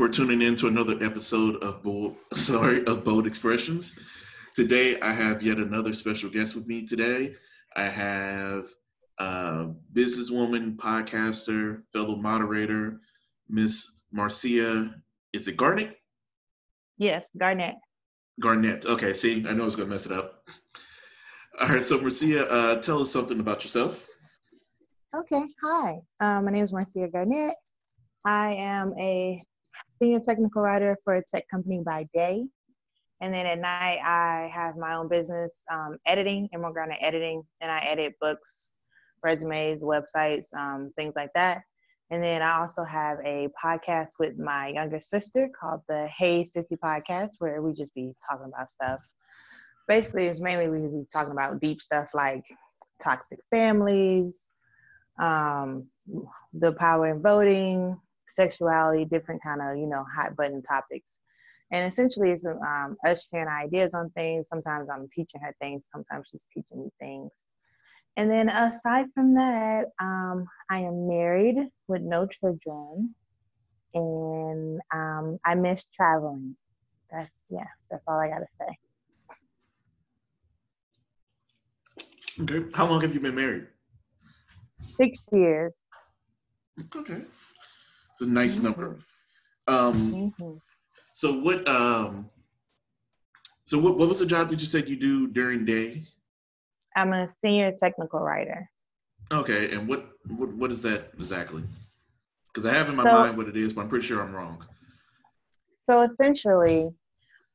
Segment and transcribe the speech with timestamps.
[0.00, 3.98] for tuning in to another episode of Bold, sorry, of Bold Expressions.
[4.56, 7.34] Today, I have yet another special guest with me today.
[7.76, 8.64] I have
[9.18, 13.02] a businesswoman, podcaster, fellow moderator,
[13.50, 14.94] Miss Marcia.
[15.34, 15.98] Is it Garnett?
[16.96, 17.74] Yes, Garnett.
[18.40, 18.86] Garnett.
[18.86, 20.48] Okay, see, I know I was going to mess it up.
[21.60, 24.06] All right, so Marcia, uh, tell us something about yourself.
[25.14, 25.98] Okay, hi.
[26.20, 27.54] Uh, my name is Marcia Garnett.
[28.24, 29.42] I am a
[30.00, 32.44] senior technical writer for a tech company by day.
[33.20, 37.80] And then at night, I have my own business um, editing, Garnett Editing, and I
[37.80, 38.70] edit books,
[39.22, 41.62] resumes, websites, um, things like that.
[42.10, 46.78] And then I also have a podcast with my younger sister called the Hey Sissy
[46.82, 49.00] Podcast, where we just be talking about stuff.
[49.86, 52.42] Basically, it's mainly we be talking about deep stuff like
[53.02, 54.48] toxic families,
[55.20, 55.86] um,
[56.54, 57.96] the power in voting,
[58.30, 61.18] sexuality, different kind of you know hot button topics.
[61.72, 64.48] And essentially, it's um, us sharing ideas on things.
[64.48, 65.86] Sometimes I'm teaching her things.
[65.92, 67.30] Sometimes she's teaching me things.
[68.16, 71.56] And then aside from that, um, I am married
[71.86, 73.14] with no children,
[73.94, 76.56] and um, I miss traveling.
[77.10, 78.78] That's yeah, that's all I gotta say.
[82.42, 83.66] Okay, how long have you been married?
[85.00, 85.72] Six years.
[86.96, 87.22] Okay,
[88.20, 88.64] it's a nice mm-hmm.
[88.66, 88.98] number.
[89.66, 90.56] Um, mm-hmm.
[91.14, 91.66] so what?
[91.68, 92.28] Um,
[93.64, 93.96] so what?
[93.96, 96.02] What was the job that you said you do during day?
[96.96, 98.68] I'm a senior technical writer.
[99.32, 101.62] Okay, and what what what is that exactly?
[102.48, 104.34] Because I have in my so, mind what it is, but I'm pretty sure I'm
[104.34, 104.64] wrong.
[105.88, 106.90] So essentially,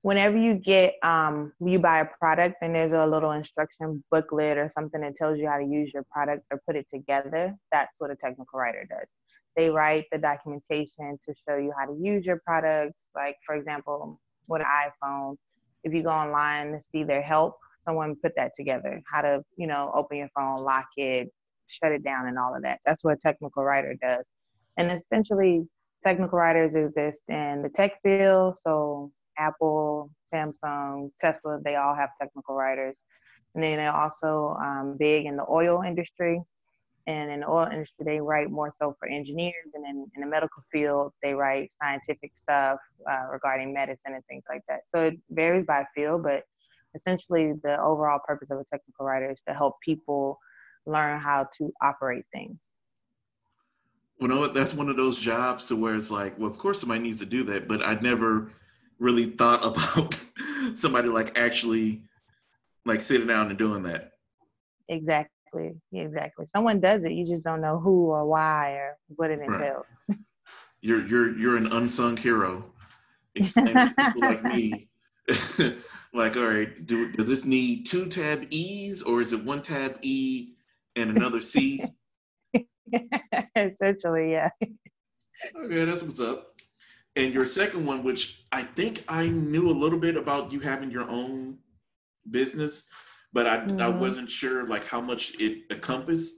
[0.02, 4.70] whenever you get um, you buy a product and there's a little instruction booklet or
[4.70, 8.10] something that tells you how to use your product or put it together, that's what
[8.10, 9.12] a technical writer does.
[9.56, 12.94] They write the documentation to show you how to use your product.
[13.16, 15.36] Like for example, with an iPhone,
[15.84, 19.68] if you go online to see their help, someone put that together how to you
[19.68, 21.30] know open your phone lock it
[21.68, 22.80] shut it down and all of that.
[22.86, 24.24] That's what a technical writer does.
[24.78, 25.64] And essentially
[26.04, 28.60] technical writers exist in the tech field.
[28.64, 32.96] So apple samsung tesla they all have technical writers.
[33.54, 36.42] And then they're also um, big in the oil industry
[37.08, 40.28] and in the oil industry they write more so for engineers and in, in the
[40.28, 42.80] medical field they write scientific stuff
[43.10, 46.44] uh, regarding medicine and things like that so it varies by field but
[46.96, 50.40] essentially the overall purpose of a technical writer is to help people
[50.86, 52.58] learn how to operate things.
[54.20, 54.48] You know?
[54.48, 57.26] That's one of those jobs to where it's like, well, of course somebody needs to
[57.26, 58.52] do that, but I never
[58.98, 60.20] really thought about
[60.74, 62.04] somebody like actually
[62.86, 64.12] like sitting down and doing that.
[64.88, 65.35] Exactly.
[65.92, 66.46] Exactly.
[66.46, 67.12] Someone does it.
[67.12, 69.88] You just don't know who or why or what it entails.
[70.10, 70.20] Right.
[70.82, 72.66] You're you're you're an unsung hero.
[73.36, 74.90] Explain to people like me
[76.14, 79.98] like, all right, do does this need two tab E's or is it one tab
[80.02, 80.54] E
[80.96, 81.84] and another C?
[83.56, 84.50] Essentially, yeah.
[85.56, 86.54] Okay, that's what's up.
[87.16, 90.92] And your second one, which I think I knew a little bit about you having
[90.92, 91.58] your own
[92.30, 92.88] business,
[93.36, 93.82] but I mm-hmm.
[93.82, 96.34] I wasn't sure like how much it encompassed.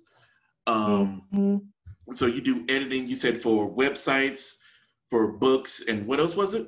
[0.65, 2.13] Um, mm-hmm.
[2.13, 3.07] So you do editing.
[3.07, 4.55] You said for websites,
[5.09, 6.67] for books, and what else was it?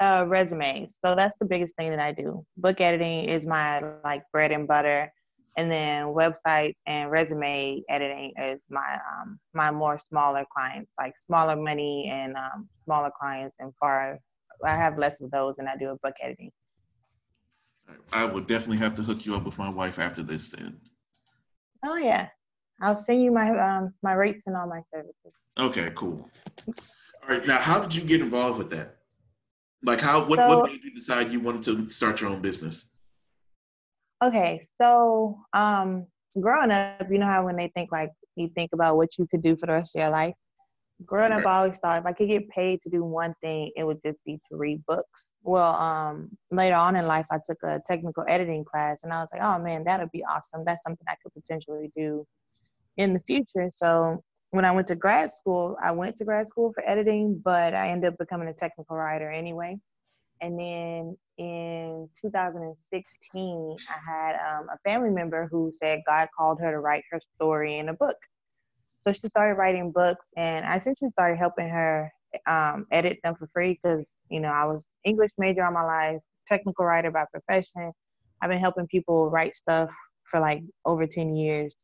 [0.00, 0.92] uh, resumes.
[1.04, 2.44] So that's the biggest thing that I do.
[2.56, 5.12] Book editing is my like bread and butter,
[5.56, 11.54] and then websites and resume editing is my um, my more smaller clients, like smaller
[11.54, 14.18] money and um, smaller clients, and far
[14.64, 16.50] I have less of those, and I do a book editing.
[18.12, 20.80] I will definitely have to hook you up with my wife after this then.
[21.84, 22.28] Oh yeah,
[22.80, 25.32] I'll send you my um, my rates and all my services.
[25.58, 26.28] Okay, cool.
[26.66, 28.96] All right, now how did you get involved with that?
[29.82, 32.90] Like how what, so, what made you decide you wanted to start your own business?
[34.22, 36.06] Okay, so um
[36.38, 39.42] growing up, you know how when they think like you think about what you could
[39.42, 40.34] do for the rest of your life.
[41.06, 43.84] Growing up, I always thought if I could get paid to do one thing, it
[43.84, 45.32] would just be to read books.
[45.42, 49.28] Well, um, later on in life, I took a technical editing class, and I was
[49.32, 50.64] like, oh man, that would be awesome.
[50.66, 52.26] That's something I could potentially do
[52.96, 53.70] in the future.
[53.74, 57.74] So when I went to grad school, I went to grad school for editing, but
[57.74, 59.78] I ended up becoming a technical writer anyway.
[60.42, 66.70] And then in 2016, I had um, a family member who said God called her
[66.70, 68.16] to write her story in a book.
[69.02, 72.12] So she started writing books, and I essentially started helping her
[72.46, 76.20] um, edit them for free because, you know, I was English major all my life,
[76.46, 77.92] technical writer by profession.
[78.42, 79.90] I've been helping people write stuff
[80.24, 81.74] for like over 10 years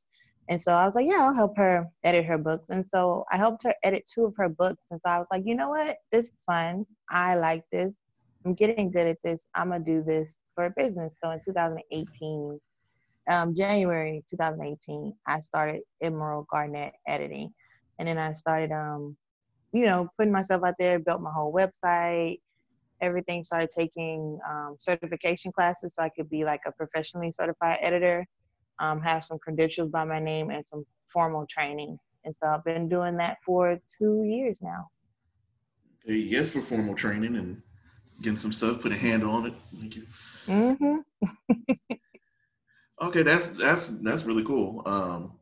[0.49, 2.67] And so I was like, yeah, I'll help her edit her books.
[2.71, 4.85] And so I helped her edit two of her books.
[4.91, 5.99] And so I was like, you know what?
[6.13, 6.87] This is fun.
[7.11, 7.95] I like this.
[8.45, 9.49] I'm getting good at this.
[9.55, 11.15] I'm to do this for a business.
[11.23, 12.61] So in 2018,
[13.31, 17.53] um, January 2018, I started Emerald Garnett Editing.
[17.99, 19.17] And then I started, um,
[19.73, 22.41] you know, putting myself out there, built my whole website,
[23.01, 23.45] everything.
[23.45, 28.27] Started taking um, certification classes so I could be like a professionally certified editor
[28.79, 31.99] um, have some credentials by my name and some formal training.
[32.25, 34.89] And so I've been doing that for two years now.
[36.05, 37.63] Yes, for formal training and
[38.23, 39.55] getting some stuff, put a handle on it.
[39.79, 40.03] Thank you.
[40.47, 40.97] Mm-hmm.
[43.01, 44.83] okay, that's that's that's really cool.
[44.87, 45.33] Um,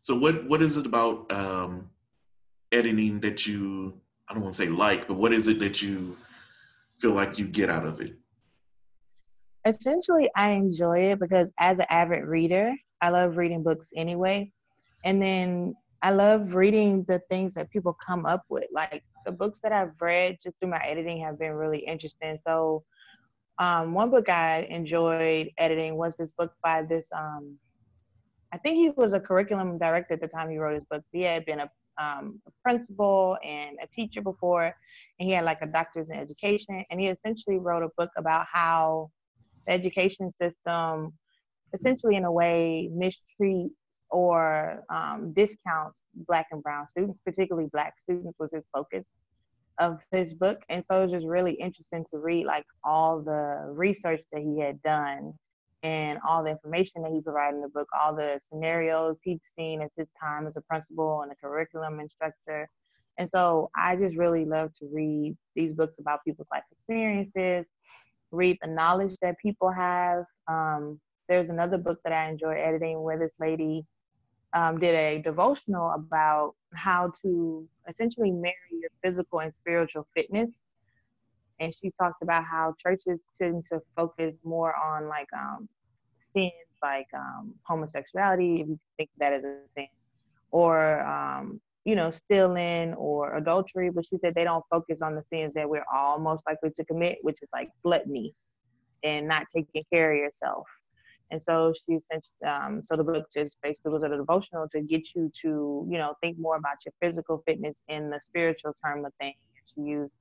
[0.00, 1.90] so what what is it about um,
[2.72, 6.16] editing that you I don't want to say like, but what is it that you
[6.98, 8.14] feel like you get out of it?
[9.64, 14.52] essentially I enjoy it because as an avid reader, I love reading books anyway.
[15.04, 18.64] And then I love reading the things that people come up with.
[18.72, 22.38] Like the books that I've read just through my editing have been really interesting.
[22.46, 22.84] So
[23.60, 27.56] um, one book I enjoyed editing was this book by this um,
[28.52, 31.04] I think he was a curriculum director at the time he wrote his book.
[31.12, 34.74] He had been a, um, a principal and a teacher before,
[35.18, 36.84] and he had like a doctor's in education.
[36.90, 39.10] And he essentially wrote a book about how
[39.66, 41.12] the education system
[41.72, 43.70] essentially in a way mistreats
[44.10, 45.96] or um, discounts
[46.26, 49.04] black and brown students particularly black students was his focus
[49.80, 53.66] of his book and so it was just really interesting to read like all the
[53.72, 55.32] research that he had done
[55.82, 59.82] and all the information that he provided in the book all the scenarios he'd seen
[59.82, 62.68] at his time as a principal and a curriculum instructor
[63.18, 67.66] and so i just really love to read these books about people's life experiences
[68.32, 70.24] read the knowledge that people have.
[70.48, 73.84] Um, there's another book that I enjoy editing where this lady
[74.52, 80.60] um, did a devotional about how to essentially marry your physical and spiritual fitness.
[81.60, 85.68] And she talked about how churches tend to focus more on like um,
[86.32, 86.52] sins
[86.82, 89.86] like um, homosexuality, if you think that is a sin,
[90.50, 95.22] or um, you know, stealing or adultery, but she said they don't focus on the
[95.32, 98.34] sins that we're all most likely to commit, which is like gluttony
[99.02, 100.66] and not taking care of yourself.
[101.30, 105.14] And so she sent, um, so the book just basically was a devotional to get
[105.14, 109.12] you to, you know, think more about your physical fitness in the spiritual term of
[109.20, 109.36] things.
[109.74, 110.14] She used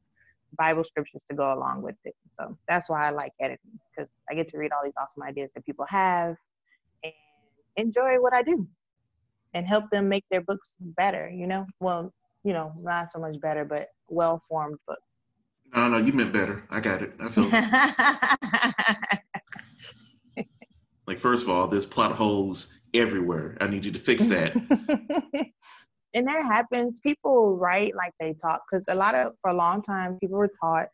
[0.57, 2.15] Bible scriptures to go along with it.
[2.39, 5.49] So that's why I like editing because I get to read all these awesome ideas
[5.55, 6.35] that people have
[7.03, 7.13] and
[7.75, 8.67] enjoy what I do
[9.53, 11.65] and help them make their books better, you know?
[11.79, 12.13] Well,
[12.43, 15.01] you know, not so much better, but well formed books.
[15.75, 16.63] No, no, you meant better.
[16.69, 17.13] I got it.
[17.19, 17.49] I feel
[21.09, 23.57] like first of all, there's plot holes everywhere.
[23.59, 24.55] I need you to fix that.
[26.13, 26.99] and that happens.
[27.01, 30.51] People write like they talk because a lot of for a long time people were
[30.61, 30.87] taught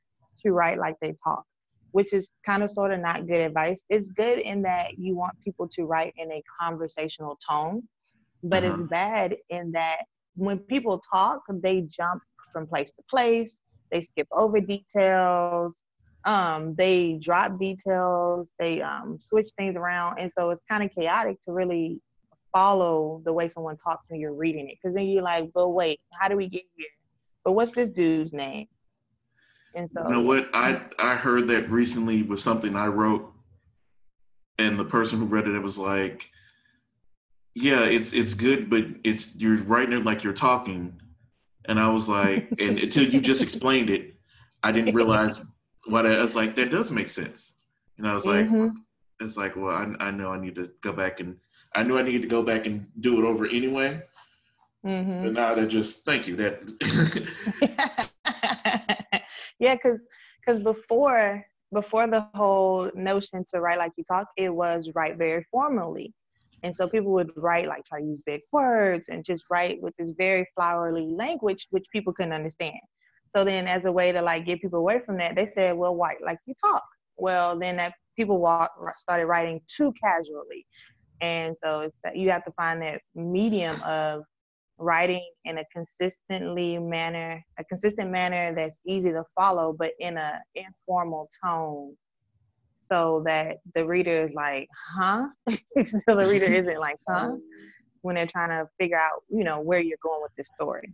[0.44, 1.44] to write like they talk,
[1.92, 3.82] which is kind of sort of not good advice.
[3.90, 7.84] It's good in that you want people to write in a conversational tone
[8.46, 8.74] but uh-huh.
[8.74, 10.04] it's bad in that
[10.36, 12.22] when people talk, they jump
[12.54, 13.62] from place to place,
[13.92, 15.82] they skip over details,
[16.25, 21.39] um, they drop details, they um, switch things around, and so it's kind of chaotic
[21.44, 22.01] to really
[22.51, 26.00] follow the way someone talks when you're reading it, because then you're like, but wait,
[26.13, 26.88] how do we get here?
[27.44, 28.67] But what's this dude's name?
[29.75, 30.50] And so, you know what?
[30.53, 33.32] I I heard that recently with something I wrote,
[34.58, 36.27] and the person who read it, it was like,
[37.53, 41.00] yeah, it's it's good, but it's you're writing it like you're talking,
[41.65, 44.15] and I was like, and until you just explained it,
[44.63, 45.44] I didn't realize
[45.86, 46.56] what I, I, was like.
[46.56, 47.54] That does make sense,
[47.98, 48.77] and I was like, mm-hmm.
[49.20, 51.38] it's like, well, I, I know I need to go back and
[51.74, 54.01] I knew I needed to go back and do it over anyway.
[54.86, 55.24] Mm-hmm.
[55.24, 57.30] But now that just thank you that.
[59.60, 60.04] yeah, because
[60.39, 65.46] because before before the whole notion to write like you talk, it was write very
[65.51, 66.13] formally
[66.65, 69.96] and so people would write, like, try to use big words and just write with
[69.98, 72.80] this very flowery language, which people couldn't understand.
[73.36, 75.96] So then, as a way to like get people away from that, they said, well,
[75.96, 76.86] white like you talk.
[77.18, 80.65] Well, then that people walk, started writing too casually.
[81.22, 84.24] And so it's that you have to find that medium of
[84.77, 90.42] writing in a consistently manner, a consistent manner that's easy to follow, but in a
[90.56, 91.96] informal tone
[92.92, 95.27] so that the reader is like, huh?
[95.50, 97.36] so the reader isn't like, huh?
[98.01, 100.94] When they're trying to figure out, you know, where you're going with this story.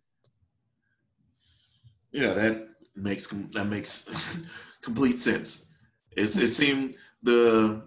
[2.11, 4.43] Yeah, that makes that makes
[4.81, 5.67] complete sense.
[6.15, 7.81] It's, it seemed the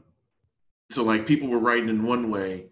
[0.90, 2.66] so like people were writing in one way,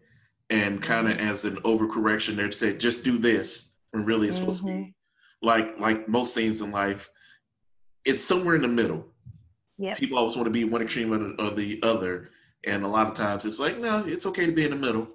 [0.50, 1.28] and kind of mm-hmm.
[1.28, 4.68] as an overcorrection, they'd say just do this when really it's supposed mm-hmm.
[4.68, 5.46] to be mm-hmm.
[5.46, 7.10] like like most things in life.
[8.04, 9.06] It's somewhere in the middle.
[9.78, 9.94] Yeah.
[9.94, 12.30] People always want to be one extreme or the other,
[12.64, 15.08] and a lot of times it's like no, it's okay to be in the middle.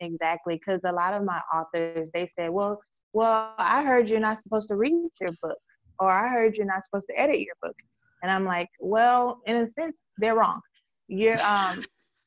[0.00, 2.80] Exactly, because a lot of my authors they say, well,
[3.14, 5.58] well, I heard you're not supposed to read your book,
[6.00, 7.76] or I heard you're not supposed to edit your book,
[8.22, 10.60] and I'm like, well, in a sense, they're wrong.
[11.08, 11.82] You're um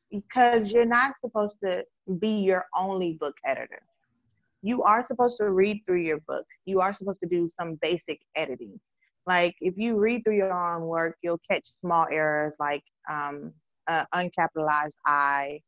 [0.10, 1.84] because you're not supposed to
[2.20, 3.82] be your only book editor.
[4.62, 6.46] You are supposed to read through your book.
[6.66, 8.80] You are supposed to do some basic editing.
[9.26, 13.52] Like if you read through your own work, you'll catch small errors like um,
[13.88, 15.60] uh, uncapitalized I,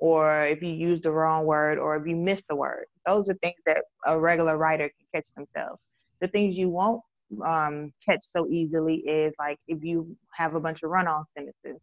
[0.00, 2.86] or if you use the wrong word, or if you miss the word.
[3.06, 5.80] Those are things that a regular writer can catch themselves.
[6.20, 7.02] The things you won't
[7.44, 11.80] um, catch so easily is like if you have a bunch of run-on sentences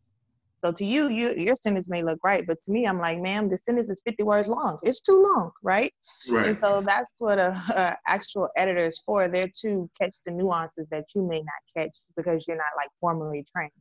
[0.63, 3.47] so to you, you your sentence may look right, but to me, I'm like, ma'am,
[3.47, 4.79] the sentence is 50 words long.
[4.81, 5.93] It's too long, right?
[6.27, 6.49] Right.
[6.49, 9.27] And so that's what a, a actual editor is for.
[9.27, 13.45] They're to catch the nuances that you may not catch because you're not like formally
[13.55, 13.71] trained.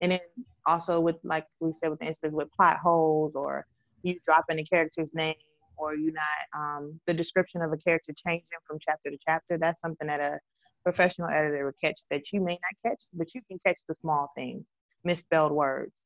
[0.00, 0.20] And then
[0.66, 3.64] also with like we said with the instance with plot holes or
[4.02, 5.34] you dropping a character's name
[5.78, 9.58] or you not um, the description of a character changing from chapter to chapter.
[9.58, 10.38] That's something that a
[10.84, 14.30] professional editor would catch that you may not catch, but you can catch the small
[14.36, 14.64] things,
[15.04, 16.02] misspelled words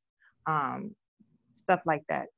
[0.47, 0.94] um,
[1.54, 2.28] stuff like that.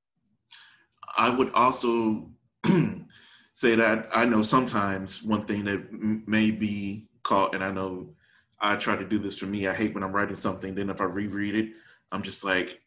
[1.16, 2.30] I would also
[3.52, 8.14] say that I know sometimes one thing that may be caught, and I know
[8.62, 9.66] I try to do this for me.
[9.66, 11.72] I hate when I'm writing something, then if I reread it,
[12.12, 12.80] I'm just like,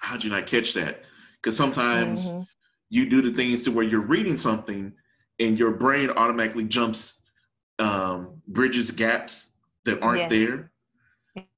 [0.00, 1.02] how'd you not catch that?
[1.42, 2.42] Because sometimes mm-hmm.
[2.90, 4.92] you do the things to where you're reading something
[5.40, 7.22] and your brain automatically jumps
[7.78, 9.52] um, bridges gaps
[9.84, 10.28] that aren't yeah.
[10.28, 10.70] there.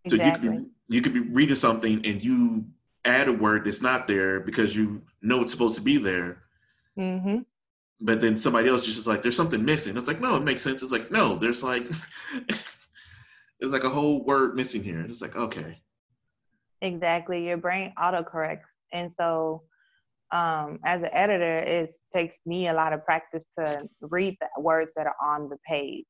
[0.05, 0.09] Exactly.
[0.09, 2.65] So you could be you could be reading something and you
[3.05, 6.43] add a word that's not there because you know it's supposed to be there.
[6.97, 7.39] Mm-hmm.
[8.01, 9.97] But then somebody else is just like, there's something missing.
[9.97, 10.83] It's like, no, it makes sense.
[10.83, 11.89] It's like, no, there's like,
[13.59, 15.01] there's like a whole word missing here.
[15.01, 15.79] It's like, okay.
[16.83, 17.47] Exactly.
[17.47, 18.73] Your brain autocorrects.
[18.93, 19.63] And so,
[20.33, 24.93] um, as an editor, it takes me a lot of practice to read the words
[24.97, 26.05] that are on the page.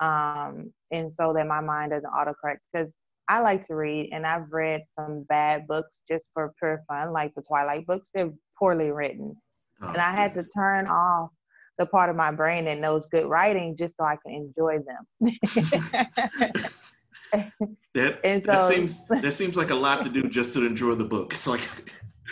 [0.00, 2.58] Um, and so that my mind doesn't autocorrect.
[2.72, 2.92] Because
[3.28, 7.34] I like to read, and I've read some bad books just for pure fun, like
[7.34, 8.10] the Twilight books.
[8.14, 9.36] They're poorly written,
[9.82, 11.30] oh, and I had to turn off
[11.78, 15.06] the part of my brain that knows good writing just so I can enjoy them.
[17.94, 21.04] that, so, that seems that seems like a lot to do just to enjoy the
[21.04, 21.32] book.
[21.32, 21.68] It's like.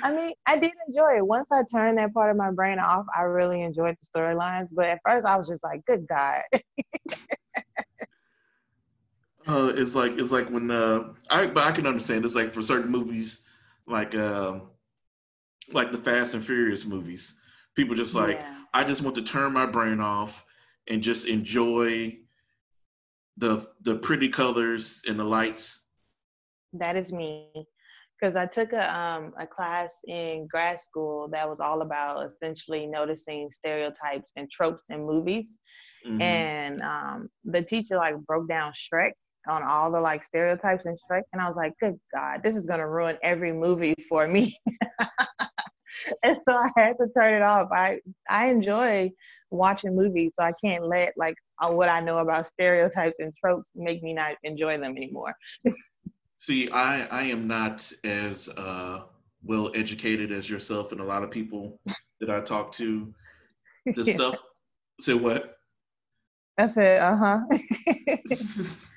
[0.05, 1.27] I mean, I did enjoy it.
[1.27, 4.69] Once I turned that part of my brain off, I really enjoyed the storylines.
[4.73, 6.43] But at first, I was just like, "Good God."
[9.47, 12.25] Uh, it's like it's like when uh, I but I can understand.
[12.25, 13.47] It's like for certain movies,
[13.87, 14.61] like uh,
[15.73, 17.39] like the Fast and Furious movies,
[17.75, 18.57] people just like yeah.
[18.75, 20.45] I just want to turn my brain off
[20.89, 22.19] and just enjoy
[23.37, 25.87] the the pretty colors and the lights.
[26.73, 27.51] That is me,
[28.19, 32.87] because I took a um, a class in grad school that was all about essentially
[32.87, 35.59] noticing stereotypes and tropes in movies.
[36.07, 36.21] Mm-hmm.
[36.21, 39.13] And um, the teacher like broke down Shrek
[39.49, 42.67] on all the like stereotypes and Shrek, and I was like, good God, this is
[42.67, 44.57] gonna ruin every movie for me.
[46.23, 47.69] and so I had to turn it off.
[47.73, 49.11] I I enjoy
[49.51, 53.69] watching movies, so I can't let like uh, what I know about stereotypes and tropes
[53.75, 55.35] make me not enjoy them anymore.
[56.39, 59.03] See, I I am not as uh,
[59.45, 61.81] well educated as yourself and a lot of people
[62.21, 63.13] that I talk to.
[63.85, 64.15] The yeah.
[64.15, 64.41] stuff.
[65.01, 65.57] Say what?
[66.57, 67.41] I said, uh huh.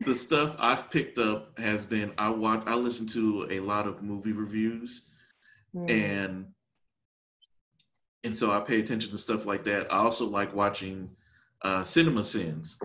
[0.00, 4.02] the stuff I've picked up has been I watch I listen to a lot of
[4.02, 5.10] movie reviews
[5.74, 5.90] mm.
[5.90, 6.46] and
[8.24, 9.92] and so I pay attention to stuff like that.
[9.92, 11.08] I also like watching
[11.62, 12.76] uh, CinemaSins,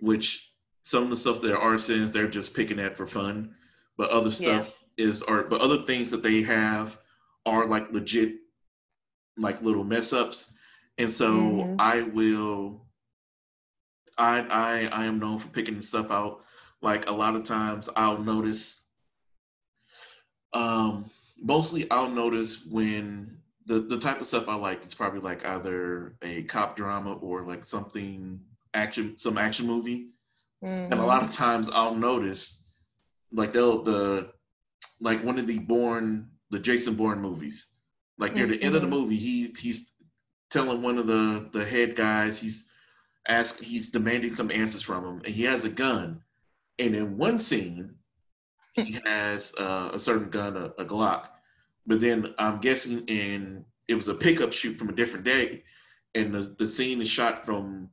[0.00, 0.52] which
[0.82, 3.54] some of the stuff that are sins they're just picking at for fun,
[3.96, 5.06] but other stuff yeah.
[5.06, 5.50] is art.
[5.50, 6.98] But other things that they have
[7.44, 8.36] are like legit,
[9.36, 10.52] like little mess ups,
[10.96, 11.76] and so mm-hmm.
[11.78, 12.86] I will
[14.16, 16.42] I I I am known for picking stuff out.
[16.82, 18.86] Like a lot of times, I'll notice.
[20.52, 21.10] Um,
[21.42, 24.78] mostly, I'll notice when the the type of stuff I like.
[24.78, 28.40] It's probably like either a cop drama or like something
[28.74, 30.10] action, some action movie.
[30.62, 30.66] Mm-hmm.
[30.66, 31.06] And a mm-hmm.
[31.06, 32.62] lot of times, I'll notice
[33.32, 34.30] like they'll the
[35.00, 37.68] like one of the born the Jason Bourne movies.
[38.18, 38.52] Like near mm-hmm.
[38.52, 38.96] the end of the mm-hmm.
[38.96, 39.92] movie, he he's
[40.50, 42.68] telling one of the the head guys he's
[43.28, 46.20] ask he's demanding some answers from him and he has a gun
[46.78, 47.94] and in one scene
[48.86, 51.28] he has uh, a certain gun a, a, glock
[51.88, 55.64] but then I'm guessing in it was a pickup shoot from a different day,
[56.14, 57.88] and the, the scene is shot from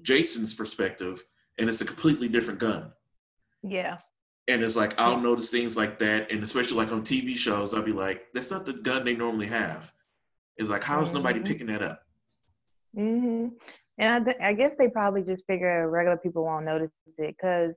[0.00, 1.22] Jason's perspective,
[1.58, 2.92] and it's a completely different gun.
[3.64, 3.98] Yeah.
[4.46, 7.82] And it's like I'll notice things like that, and especially like on TV shows, I'll
[7.82, 9.92] be like, "That's not the gun they normally have."
[10.56, 11.18] It's like, how is mm-hmm.
[11.18, 12.02] nobody picking that up?
[12.96, 13.48] Mm-hmm.
[13.98, 17.74] And I, th- I guess they probably just figure regular people won't notice it because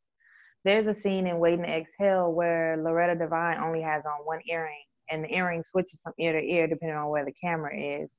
[0.66, 4.84] there's a scene in Waiting to Exhale where Loretta Devine only has on one earring,
[5.10, 8.12] and the earring switches from ear to ear depending on where the camera is.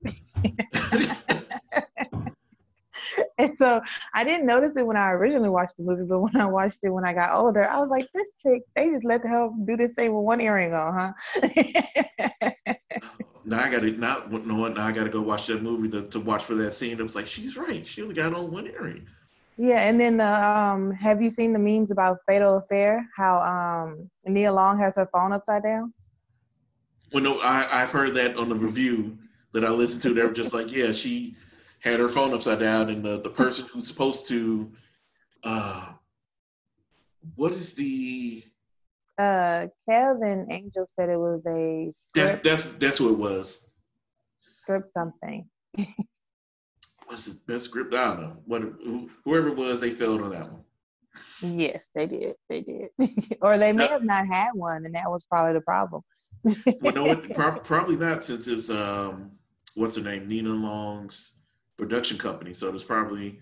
[3.38, 3.82] and so
[4.14, 6.90] I didn't notice it when I originally watched the movie, but when I watched it
[6.90, 9.76] when I got older, I was like, this chick, they just let the hell do
[9.76, 11.12] this thing with one earring on, huh?
[13.44, 16.20] now I gotta not know what now I gotta go watch that movie to, to
[16.20, 17.00] watch for that scene.
[17.00, 17.84] It was like, she's right.
[17.84, 19.08] She only got on one earring.
[19.58, 23.08] Yeah, and then the um, have you seen the memes about Fatal Affair?
[23.16, 25.94] How um, Nia Long has her phone upside down.
[27.12, 29.16] Well, no, I I've heard that on the review
[29.52, 30.12] that I listened to.
[30.12, 31.36] They were just like, yeah, she
[31.80, 34.70] had her phone upside down, and the the person who's supposed to,
[35.42, 35.92] uh,
[37.36, 38.44] what is the
[39.16, 43.70] uh Kelvin Angel said it was a that's that's that's what it was.
[44.60, 45.48] Script something.
[47.06, 47.94] What's the best script?
[47.94, 48.36] I don't know.
[48.46, 48.62] What
[49.24, 50.62] whoever it was, they failed on that one.
[51.40, 52.36] Yes, they did.
[52.48, 52.90] They did,
[53.42, 56.02] or they may have not had one, and that was probably the problem.
[56.80, 59.30] well, no, it, pro- probably not, since it's um,
[59.74, 61.38] what's her name, Nia Long's
[61.76, 62.52] production company.
[62.52, 63.38] So there's probably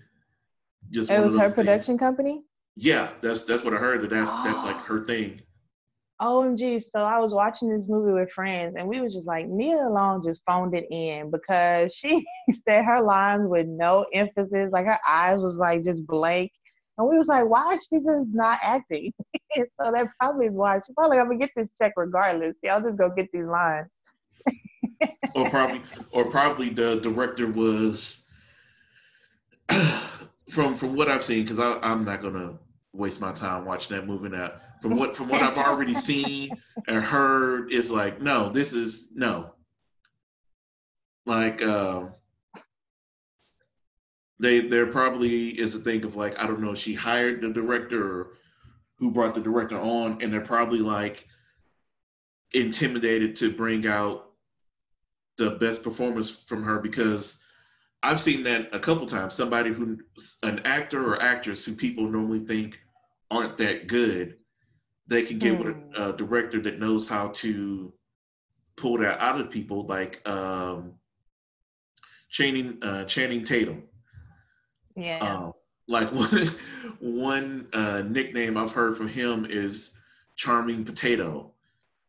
[0.91, 1.11] just.
[1.11, 2.45] It was her production company.
[2.77, 4.01] Yeah, that's that's what I heard.
[4.03, 5.39] That that's that's like her thing.
[6.21, 6.83] OMG.
[6.83, 10.23] So I was watching this movie with friends and we was just like, Nia Long
[10.25, 12.25] just phoned it in because she
[12.69, 14.71] said her lines with no emphasis.
[14.73, 16.53] Like her eyes was like just blank.
[16.97, 19.13] And we was like, why is she just not acting?
[19.57, 22.55] so that probably is why she probably gonna get this check regardless.
[22.63, 23.89] Yeah, I'll just go get these lines.
[25.35, 25.81] or probably
[26.13, 28.29] or probably the director was
[30.51, 32.59] from from what I've seen, because I'm not gonna
[32.95, 34.53] waste my time watching that movie now.
[34.81, 36.51] From what from what I've already seen
[36.89, 39.53] and heard, is like no, this is no.
[41.27, 42.05] Like uh,
[44.39, 48.21] they there probably is a thing of like I don't know she hired the director
[48.21, 48.29] or
[48.99, 51.27] who brought the director on, and they're probably like
[52.53, 54.31] intimidated to bring out
[55.37, 57.43] the best performance from her because
[58.05, 59.35] I've seen that a couple times.
[59.35, 59.99] Somebody who,
[60.43, 62.84] an actor or actress who people normally think
[63.31, 64.37] aren't that good,
[65.07, 65.59] they can get mm.
[65.59, 66.03] with a, hmm.
[66.03, 67.93] a, director that knows how to
[68.77, 70.95] pull that out of people, like um,
[72.31, 73.85] Channing uh, Channing Tatum.
[74.97, 75.19] Yeah.
[75.19, 75.53] Um,
[75.89, 76.49] like one
[77.01, 79.95] one uh, nickname I've heard from him is
[80.37, 81.53] Charming Potato,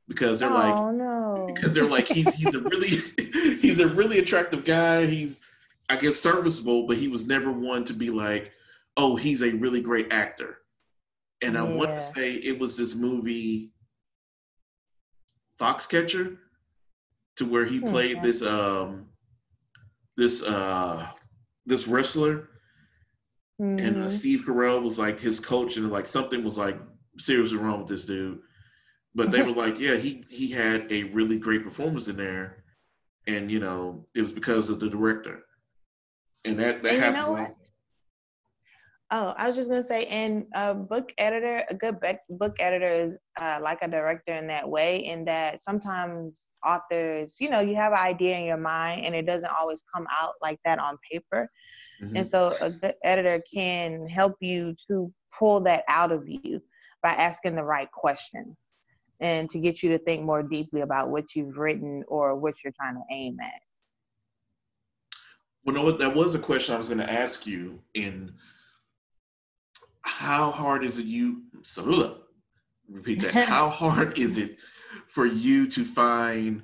[0.08, 1.52] because they're oh, like no.
[1.54, 5.06] because they're like he's he's a really he's a really attractive guy.
[5.06, 5.42] He's
[5.90, 8.54] I guess serviceable, but he was never one to be like,
[8.96, 10.60] oh, he's a really great actor
[11.46, 11.76] and I yeah.
[11.76, 13.72] want to say it was this movie
[15.60, 16.38] Foxcatcher,
[17.38, 19.08] to where he hmm, played this um
[20.18, 21.08] this uh
[21.66, 22.50] this wrestler,
[23.62, 23.80] mm-hmm.
[23.80, 24.08] and uh, mm-hmm.
[24.08, 26.78] Steve Carell was like his coach, and like something was like
[27.18, 28.40] seriously wrong with this dude.
[29.14, 32.64] But they were like, yeah, he he had a really great performance in there,
[33.28, 35.44] and you know it was because of the director,
[36.44, 37.28] and that that and happens.
[37.28, 37.56] You know
[39.12, 41.98] Oh, I was just gonna say, and a book editor, a good
[42.30, 47.50] book editor is uh, like a director in that way, in that sometimes authors, you
[47.50, 50.60] know, you have an idea in your mind, and it doesn't always come out like
[50.66, 51.50] that on paper,
[52.02, 52.16] mm-hmm.
[52.16, 56.60] and so a good editor can help you to pull that out of you
[57.04, 58.56] by asking the right questions
[59.20, 62.74] and to get you to think more deeply about what you've written or what you're
[62.74, 63.62] trying to aim at.
[65.64, 68.34] Well, no, that was a question I was going to ask you in
[70.06, 72.18] how hard is it you Sarula,
[72.88, 73.34] repeat that.
[73.34, 74.58] How hard is it
[75.08, 76.62] for you to find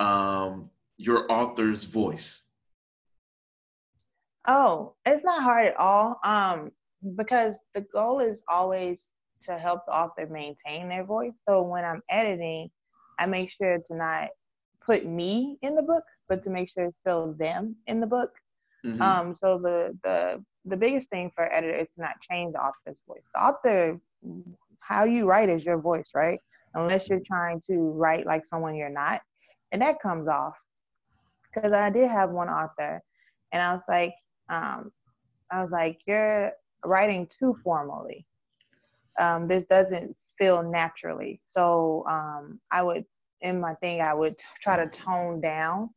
[0.00, 2.48] um, your author's voice?
[4.48, 6.70] Oh it's not hard at all um,
[7.16, 9.08] because the goal is always
[9.42, 11.34] to help the author maintain their voice.
[11.46, 12.70] So when i'm editing
[13.18, 14.28] i make sure to not
[14.84, 18.30] put me in the book but to make sure it's still them in the book
[18.84, 19.02] mm-hmm.
[19.02, 22.98] um, so the the the biggest thing for editor is to not change the author's
[23.06, 23.22] voice.
[23.34, 24.00] The author,
[24.80, 26.38] how you write is your voice, right?
[26.74, 29.20] Unless you're trying to write like someone you're not.
[29.72, 30.54] And that comes off.
[31.52, 33.00] Because I did have one author,
[33.52, 34.14] and I was like,
[34.48, 34.90] um,
[35.52, 36.52] I was like, you're
[36.84, 38.26] writing too formally.
[39.20, 41.40] Um, this doesn't feel naturally.
[41.46, 43.04] So um, I would
[43.44, 45.90] in my thing, I would try to tone down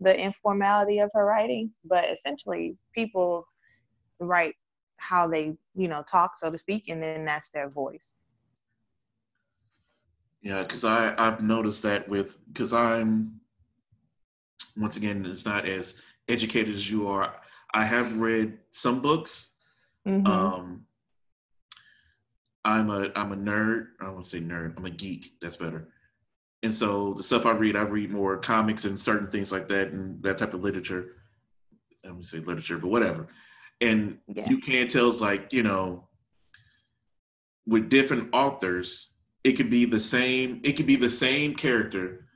[0.00, 3.46] the informality of her writing, but essentially people
[4.20, 4.54] write
[4.98, 8.20] how they, you know, talk, so to speak, and then that's their voice.
[10.42, 13.40] Yeah, because I I've noticed that with because I'm
[14.76, 17.34] once again it's not as educated as you are.
[17.72, 19.52] I have read some books.
[20.06, 20.26] Mm-hmm.
[20.26, 20.84] Um,
[22.64, 23.86] I'm a I'm a nerd.
[24.00, 24.74] I don't want to say nerd.
[24.76, 25.38] I'm a geek.
[25.40, 25.88] That's better.
[26.64, 29.88] And so the stuff I read, I read more comics and certain things like that
[29.88, 31.16] and that type of literature.
[32.02, 33.28] I don't say literature, but whatever.
[33.82, 34.48] And yeah.
[34.48, 36.08] you can't tell it's like, you know,
[37.66, 39.12] with different authors,
[39.44, 42.28] it could be the same, it could be the same character.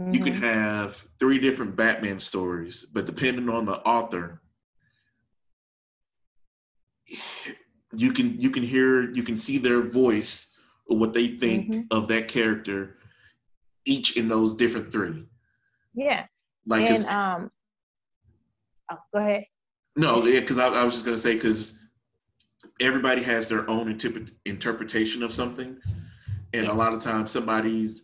[0.00, 0.14] Mm-hmm.
[0.14, 4.40] You can have three different Batman stories, but depending on the author,
[7.92, 10.52] you can you can hear you can see their voice
[10.88, 11.80] or what they think mm-hmm.
[11.90, 12.98] of that character
[13.86, 15.26] each in those different three
[15.94, 16.26] yeah
[16.66, 17.50] like and um
[18.90, 19.44] oh, go ahead
[19.96, 21.78] no yeah because I, I, was just going to say because
[22.80, 25.78] everybody has their own interpret, interpretation of something
[26.52, 26.72] and yeah.
[26.72, 28.02] a lot of times somebody's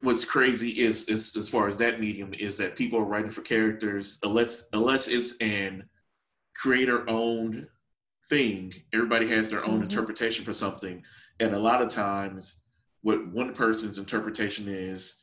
[0.00, 3.40] what's crazy is, is as far as that medium is that people are writing for
[3.42, 5.88] characters unless unless it's an
[6.54, 7.66] creator owned
[8.28, 9.84] thing, everybody has their own mm-hmm.
[9.84, 11.02] interpretation for something.
[11.40, 12.60] And a lot of times,
[13.02, 15.22] what one person's interpretation is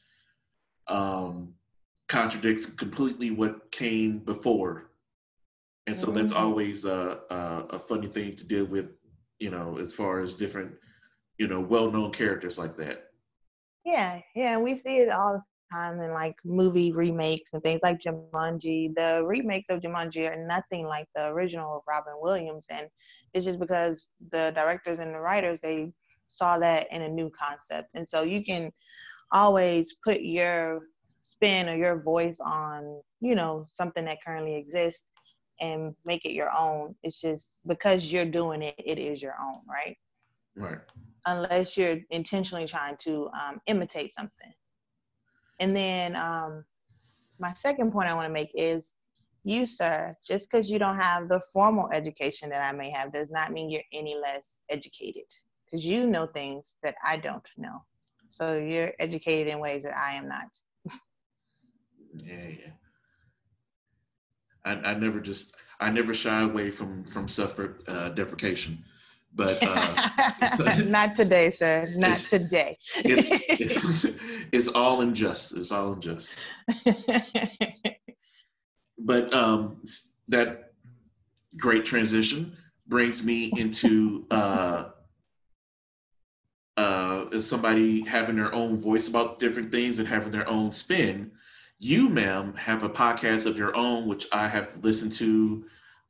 [0.87, 1.53] um,
[2.07, 4.91] contradicts completely what came before.
[5.87, 6.17] And so mm-hmm.
[6.17, 7.35] that's always a, a,
[7.71, 8.89] a funny thing to deal with,
[9.39, 10.73] you know, as far as different,
[11.37, 13.05] you know, well known characters like that.
[13.83, 17.99] Yeah, yeah, we see it all the time in like movie remakes and things like
[17.99, 18.95] Jumanji.
[18.95, 22.87] The remakes of Jumanji are nothing like the original of Robin Williams, and
[23.33, 25.91] it's just because the directors and the writers they
[26.27, 28.71] saw that in a new concept, and so you can
[29.31, 30.81] always put your
[31.23, 35.05] spin or your voice on you know something that currently exists
[35.61, 36.95] and make it your own.
[37.03, 39.97] It's just because you're doing it, it is your own, right?
[40.55, 40.79] Right.
[41.25, 44.53] Unless you're intentionally trying to um, imitate something.
[45.59, 46.65] And then um,
[47.39, 48.93] my second point I want to make is
[49.43, 53.29] you, sir, just because you don't have the formal education that I may have does
[53.29, 55.23] not mean you're any less educated
[55.65, 57.83] because you know things that I don't know.
[58.31, 60.47] So you're educated in ways that I am not.
[62.23, 62.71] yeah, yeah.
[64.65, 68.83] I, I never just I never shy away from from self uh, deprecation.
[69.33, 71.91] But uh, not today, sir.
[71.95, 72.77] Not it's, today.
[72.95, 73.27] it's,
[73.59, 74.05] it's,
[74.51, 75.57] it's all unjust.
[75.57, 76.37] It's all unjust.
[78.97, 79.77] but um,
[80.29, 80.71] that
[81.57, 82.55] great transition
[82.87, 84.85] brings me into uh,
[86.77, 91.31] uh, as somebody having their own voice about different things and having their own spin.
[91.79, 95.65] You, ma'am, have a podcast of your own, which I have listened to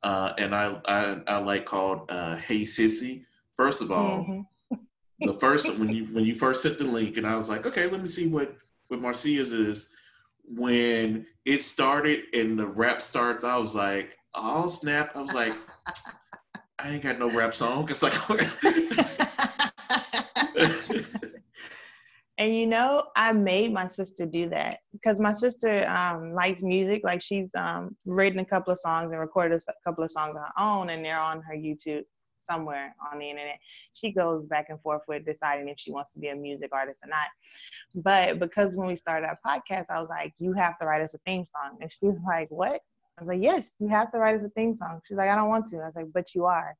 [0.06, 3.24] uh, and I, I, I like called uh, "Hey Sissy."
[3.56, 4.76] First of all, mm-hmm.
[5.20, 7.88] the first when you when you first sent the link, and I was like, okay,
[7.88, 9.88] let me see what what Marcia's is.
[10.44, 15.16] When it started and the rap starts, I was like, oh snap!
[15.16, 15.54] I was like,
[16.78, 17.88] I ain't got no rap song.
[17.90, 18.14] It's like.
[22.38, 27.02] And you know, I made my sister do that because my sister um, likes music.
[27.02, 30.42] Like she's um, written a couple of songs and recorded a couple of songs on
[30.42, 32.02] her own, and they're on her YouTube
[32.40, 33.58] somewhere on the internet.
[33.94, 37.02] She goes back and forth with deciding if she wants to be a music artist
[37.04, 37.28] or not.
[37.94, 41.14] But because when we started our podcast, I was like, "You have to write us
[41.14, 42.82] a theme song," and she was like, "What?"
[43.18, 45.00] I was like, yes, you have to write us a theme song.
[45.06, 45.78] She's like, I don't want to.
[45.78, 46.76] I was like, but you are.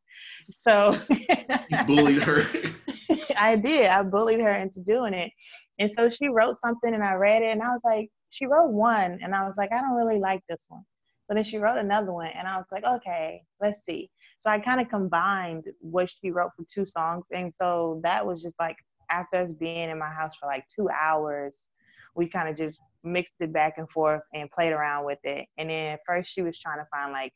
[0.66, 2.42] So you bullied her.
[3.36, 3.86] I did.
[3.86, 5.32] I bullied her into doing it.
[5.78, 8.70] And so she wrote something and I read it and I was like, she wrote
[8.70, 10.82] one and I was like, I don't really like this one.
[11.28, 14.10] But then she wrote another one and I was like, okay, let's see.
[14.40, 17.26] So I kind of combined what she wrote for two songs.
[17.32, 18.76] And so that was just like
[19.10, 21.68] after us being in my house for like two hours,
[22.14, 25.46] we kind of just mixed it back and forth and played around with it.
[25.58, 27.32] And then first she was trying to find like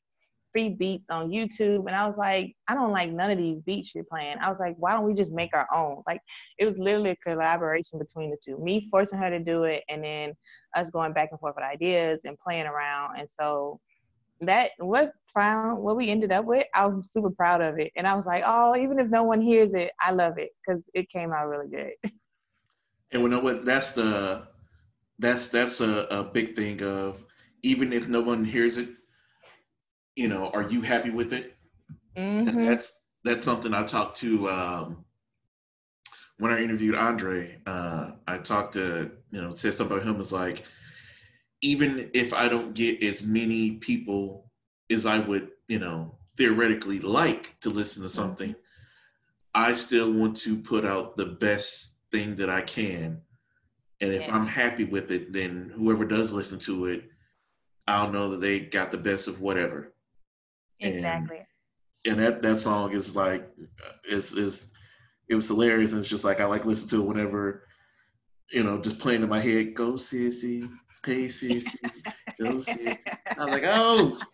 [0.53, 1.87] free beats on YouTube.
[1.87, 4.37] And I was like, I don't like none of these beats you're playing.
[4.41, 6.03] I was like, why don't we just make our own?
[6.07, 6.21] Like
[6.59, 8.59] it was literally a collaboration between the two.
[8.59, 10.33] Me forcing her to do it and then
[10.77, 13.17] us going back and forth with ideas and playing around.
[13.19, 13.81] And so
[14.41, 17.93] that what found what we ended up with, I was super proud of it.
[17.97, 20.89] And I was like, oh, even if no one hears it, I love it because
[20.95, 21.93] it came out really good.
[23.13, 24.47] And we know what that's the
[25.19, 27.25] that's that's a, a big thing of
[27.63, 28.89] even if no one hears it,
[30.21, 31.57] you know, are you happy with it?
[32.15, 32.49] Mm-hmm.
[32.49, 35.05] And that's that's something I talked to um,
[36.39, 40.33] when I interviewed Andre, uh, I talked to you know said something about him was
[40.33, 40.65] like,
[41.63, 44.51] even if I don't get as many people
[44.91, 48.23] as I would you know theoretically like to listen to mm-hmm.
[48.23, 48.55] something,
[49.55, 53.23] I still want to put out the best thing that I can.
[54.03, 54.37] And if yeah.
[54.37, 57.05] I'm happy with it, then whoever does listen to it,
[57.87, 59.93] I'll know that they got the best of whatever.
[60.81, 61.47] Exactly.
[62.07, 63.49] And, and that that song is like
[64.09, 64.71] is is
[65.29, 67.67] it was hilarious and it's just like I like listen to it whenever
[68.51, 70.69] you know just playing in my head go sissy
[71.05, 71.77] hey sissy
[72.41, 72.97] go sissy
[73.39, 74.19] I was like oh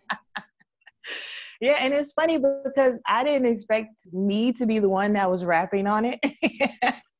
[1.60, 5.44] yeah, and it's funny because I didn't expect me to be the one that was
[5.44, 6.18] rapping on it.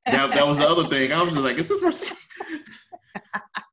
[0.07, 1.13] that, that was the other thing.
[1.13, 2.17] I was just like, is this person?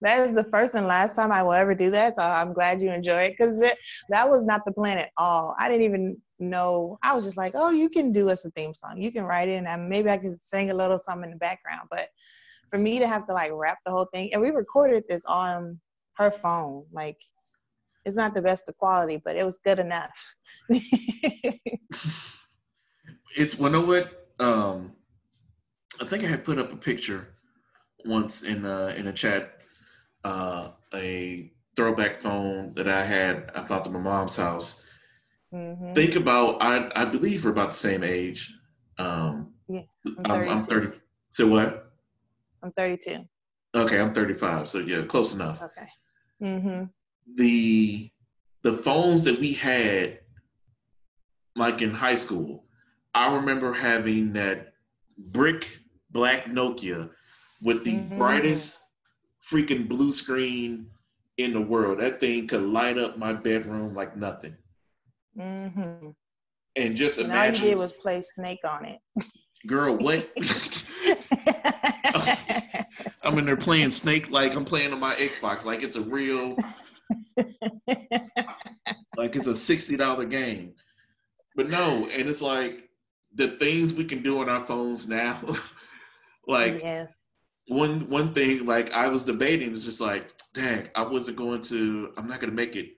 [0.00, 2.16] that is the first and last time I will ever do that.
[2.16, 3.58] So I'm glad you enjoy it because
[4.08, 5.54] that was not the plan at all.
[5.58, 6.98] I didn't even know.
[7.02, 9.00] I was just like, oh, you can do us a theme song.
[9.00, 11.88] You can write it, and maybe I can sing a little something in the background.
[11.90, 12.08] But
[12.70, 15.80] for me to have to like wrap the whole thing, and we recorded this on
[16.14, 17.18] her phone, like
[18.04, 20.10] it's not the best of quality, but it was good enough.
[23.36, 24.28] it's you know what?
[24.40, 24.92] Um,
[26.00, 27.28] I think I had put up a picture
[28.04, 29.53] once in uh, in a chat,
[30.24, 33.50] uh, a throwback phone that I had.
[33.54, 34.84] I found at my mom's house.
[35.52, 35.92] Mm-hmm.
[35.92, 38.52] Think about I I believe we're about the same age.
[38.98, 39.82] Um, yeah,
[40.24, 40.98] I'm, I'm, I'm 30.
[41.30, 41.92] So what?
[42.62, 43.24] I'm 32.
[43.74, 44.68] Okay, I'm 35.
[44.68, 45.62] So yeah, close enough.
[45.62, 45.88] Okay.
[46.42, 46.84] Mm-hmm
[47.26, 48.10] the
[48.62, 50.18] the phones that we had
[51.56, 52.64] like in high school
[53.14, 54.74] i remember having that
[55.18, 55.78] brick
[56.10, 57.10] black nokia
[57.62, 58.18] with the mm-hmm.
[58.18, 58.78] brightest
[59.50, 60.86] freaking blue screen
[61.36, 64.56] in the world that thing could light up my bedroom like nothing
[65.38, 66.08] mm-hmm.
[66.76, 69.00] and just and imagine all you did was play snake on it
[69.66, 70.28] girl what
[73.22, 76.56] i'm in there playing snake like i'm playing on my xbox like it's a real
[79.16, 80.74] like it's a sixty dollar game.
[81.56, 82.88] But no, and it's like
[83.34, 85.40] the things we can do on our phones now.
[86.46, 87.06] like yeah.
[87.68, 92.12] One one thing, like I was debating, is just like, dang, I wasn't going to.
[92.16, 92.96] I'm not going to make it.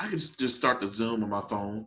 [0.00, 1.86] I could just, just start the Zoom on my phone,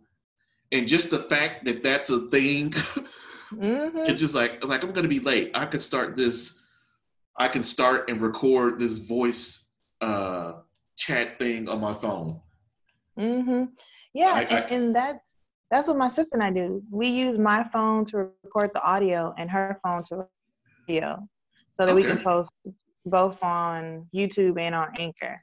[0.71, 2.71] and just the fact that that's a thing.
[3.53, 3.97] mm-hmm.
[3.97, 5.51] It's just like like I'm going to be late.
[5.53, 6.59] I could start this.
[7.37, 9.69] I can start and record this voice
[10.01, 10.53] uh,
[10.97, 12.41] chat thing on my phone.
[13.17, 13.65] Mm-hmm.
[14.13, 15.31] Yeah, I, and, I, and that's
[15.69, 16.83] that's what my sister and I do.
[16.91, 20.27] We use my phone to record the audio and her phone to
[20.85, 21.25] video,
[21.71, 22.01] so that okay.
[22.01, 22.53] we can post
[23.05, 25.41] both on YouTube and on Anchor.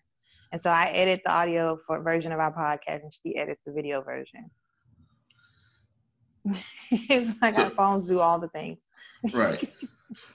[0.52, 3.72] And so I edit the audio for version of our podcast, and she edits the
[3.72, 4.50] video version.
[6.90, 8.78] it's like so, our phones do all the things.
[9.32, 9.70] right.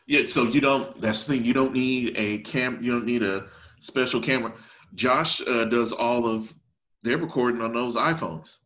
[0.06, 0.26] Yeah.
[0.26, 1.00] So you don't.
[1.02, 1.46] That's the thing.
[1.46, 2.82] You don't need a cam.
[2.84, 3.48] You don't need a
[3.80, 4.54] special camera.
[4.94, 6.54] Josh uh, does all of
[7.02, 8.58] their recording on those iPhones.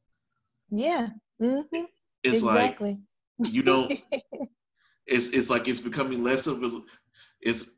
[0.69, 1.07] Yeah.
[1.41, 1.85] Mm-hmm.
[2.23, 2.99] It's exactly.
[3.39, 3.93] like you don't.
[5.05, 6.81] it's it's like it's becoming less of a.
[7.41, 7.69] It's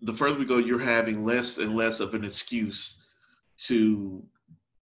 [0.00, 3.00] the further we go, you're having less and less of an excuse
[3.66, 4.22] to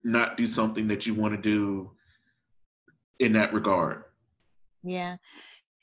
[0.03, 1.91] not do something that you want to do
[3.19, 4.03] in that regard.
[4.83, 5.17] Yeah.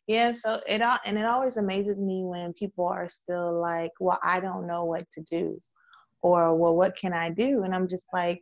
[0.07, 4.18] Yeah, so it all and it always amazes me when people are still like, "Well,
[4.22, 5.61] I don't know what to do."
[6.22, 8.40] or well what can i do and i'm just like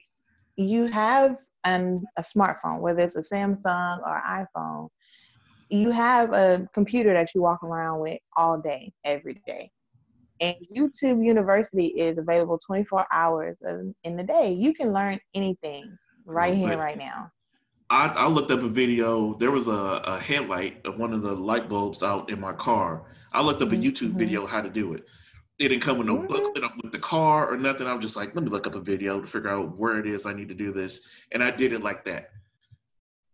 [0.56, 4.88] you have an, a smartphone whether it's a samsung or iphone
[5.68, 9.70] you have a computer that you walk around with all day every day
[10.40, 13.57] and youtube university is available 24 hours
[14.05, 17.31] in the day you can learn anything right here right now
[17.88, 19.35] I, I, looked up a video.
[19.35, 23.05] There was a, a, headlight of one of the light bulbs out in my car.
[23.33, 24.18] I looked up a YouTube mm-hmm.
[24.18, 25.05] video how to do it.
[25.59, 26.27] It didn't come with no mm-hmm.
[26.27, 27.87] booklet with the car or nothing.
[27.87, 30.07] I was just like, let me look up a video to figure out where it
[30.07, 31.01] is I need to do this.
[31.31, 32.31] And I did it like that.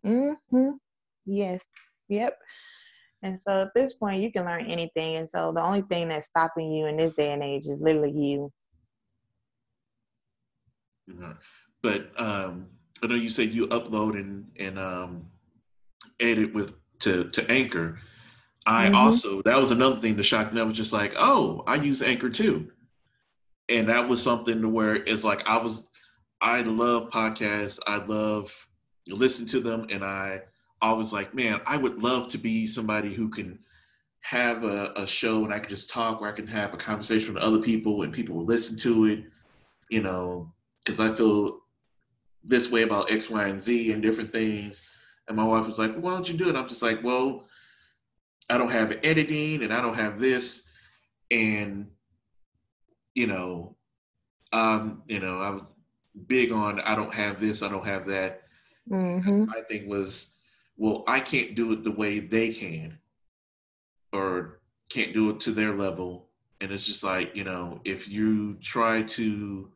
[0.05, 0.69] Mm-hmm.
[1.25, 1.65] Yes.
[2.09, 2.37] Yep.
[3.23, 5.15] And so at this point, you can learn anything.
[5.15, 8.11] And so the only thing that's stopping you in this day and age is literally
[8.11, 8.51] you.
[11.09, 11.31] Mm-hmm.
[11.81, 12.67] But um,
[13.01, 15.25] I know you said you upload and and um,
[16.19, 17.97] edit with to to Anchor.
[18.65, 18.95] I mm-hmm.
[18.95, 20.61] also that was another thing that shocked me.
[20.61, 22.71] I was just like, oh, I use Anchor too,
[23.69, 25.89] and that was something to where it's like I was.
[26.39, 27.79] I love podcasts.
[27.87, 28.53] I love
[29.09, 30.41] listen to them, and I
[30.89, 33.59] always like, man, I would love to be somebody who can
[34.21, 37.33] have a, a show and I can just talk, where I can have a conversation
[37.33, 39.25] with other people and people will listen to it.
[39.89, 41.59] You know, because I feel
[42.43, 44.89] this way about X, Y, and Z and different things.
[45.27, 47.45] And my wife was like, well, "Why don't you do it?" I'm just like, "Well."
[48.49, 50.67] I don't have editing and I don't have this
[51.31, 51.87] and
[53.15, 53.77] you know
[54.51, 55.73] um you know I was
[56.27, 58.41] big on I don't have this I don't have that
[58.91, 59.45] Mm-hmm.
[59.45, 60.32] my thing was
[60.77, 62.97] well I can't do it the way they can
[64.11, 64.59] or
[64.89, 66.29] can't do it to their level
[66.61, 69.71] and it's just like you know if you try to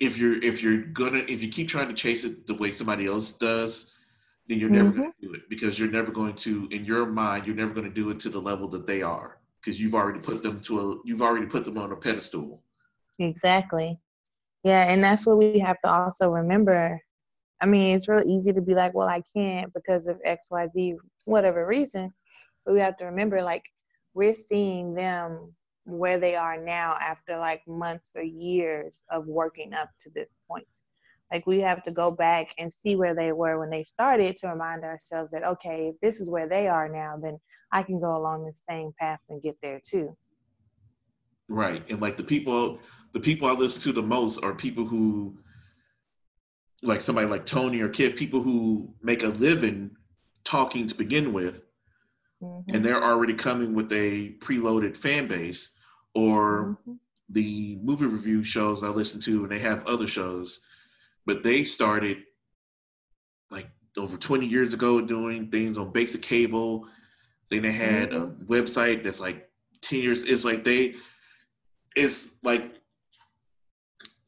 [0.00, 3.06] if you're if you're gonna if you keep trying to chase it the way somebody
[3.06, 3.92] else does
[4.48, 5.26] then you're never going to mm-hmm.
[5.26, 8.10] do it because you're never going to in your mind you're never going to do
[8.10, 11.22] it to the level that they are because you've already put them to a you've
[11.22, 12.62] already put them on a pedestal
[13.18, 13.98] Exactly.
[14.64, 17.00] Yeah, and that's what we have to also remember.
[17.60, 20.68] I mean, it's real easy to be like, well, I can't because of X, Y,
[20.74, 22.12] Z, whatever reason.
[22.64, 23.62] But we have to remember, like,
[24.14, 29.90] we're seeing them where they are now after like months or years of working up
[30.02, 30.66] to this point.
[31.32, 34.48] Like, we have to go back and see where they were when they started to
[34.48, 37.38] remind ourselves that, okay, if this is where they are now, then
[37.72, 40.16] I can go along the same path and get there too.
[41.48, 42.80] right and like the people
[43.12, 45.38] the people i listen to the most are people who
[46.82, 49.90] like somebody like tony or kif people who make a living
[50.44, 51.62] talking to begin with
[52.42, 52.64] Mhm.
[52.68, 55.74] and they're already coming with a preloaded fan base
[56.14, 56.98] or Mhm.
[57.30, 60.60] the movie review shows I listen to, and they have other shows,
[61.24, 62.24] but they started
[63.50, 66.88] like over 20 years ago doing things on basic cable.
[67.48, 70.22] Then they had a website that's like 10 years.
[70.22, 70.94] It's like they,
[71.96, 72.75] it's like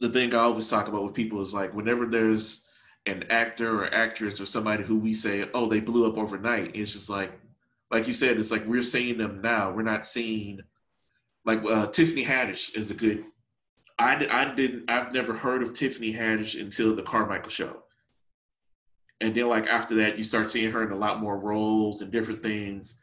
[0.00, 2.66] the thing I always talk about with people is like whenever there's
[3.06, 6.92] an actor or actress or somebody who we say, oh, they blew up overnight, it's
[6.92, 7.32] just like,
[7.90, 9.70] like you said, it's like we're seeing them now.
[9.70, 10.61] We're not seeing
[11.44, 13.24] like uh, Tiffany Haddish is a good.
[13.98, 14.88] I, I didn't.
[14.90, 17.82] I've never heard of Tiffany Haddish until the Carmichael show,
[19.20, 22.12] and then like after that, you start seeing her in a lot more roles and
[22.12, 23.00] different things,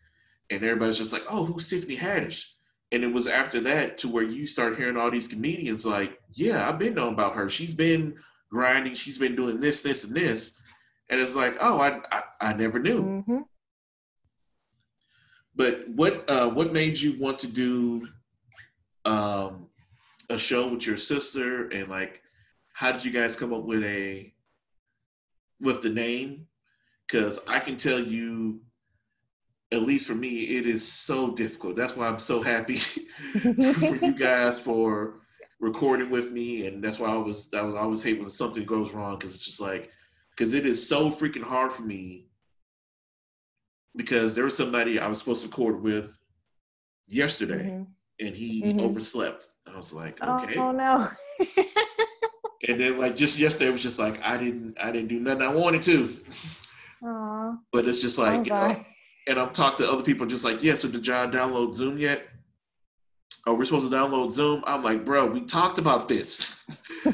[0.51, 2.45] and everybody's just like, "Oh, who's Tiffany Haddish?"
[2.91, 6.67] And it was after that to where you start hearing all these comedians like, "Yeah,
[6.69, 7.49] I've been knowing about her.
[7.49, 8.15] She's been
[8.49, 8.93] grinding.
[8.93, 10.61] She's been doing this, this, and this,"
[11.09, 13.43] and it's like, "Oh, I I, I never knew." Mhm.
[15.55, 18.07] But what uh, what made you want to do
[19.05, 19.67] um,
[20.29, 22.21] a show with your sister, and like,
[22.73, 24.33] how did you guys come up with a
[25.59, 26.47] with the name?
[27.07, 28.61] Because I can tell you,
[29.75, 31.75] at least for me, it is so difficult.
[31.75, 32.75] That's why I'm so happy
[33.87, 35.21] for you guys for
[35.59, 38.93] recording with me, and that's why I was I was always hate when something goes
[38.93, 39.91] wrong because it's just like
[40.31, 42.27] because it is so freaking hard for me
[43.95, 46.17] because there was somebody I was supposed to record with
[47.07, 47.87] yesterday Mhm.
[48.19, 48.79] and he Mhm.
[48.81, 49.47] overslept.
[49.71, 50.57] I was like, Oh, okay.
[50.57, 51.09] oh no.
[52.67, 55.43] And then like just yesterday it was just like I didn't I didn't do nothing
[55.43, 56.17] I wanted to.
[57.03, 58.85] Aw, But it's just I'm like.
[59.27, 62.27] And I'm talking to other people just like, yeah, so did y'all download Zoom yet?
[63.47, 64.63] Oh, we're supposed to download Zoom.
[64.65, 66.63] I'm like, bro, we talked about this.
[67.03, 67.11] so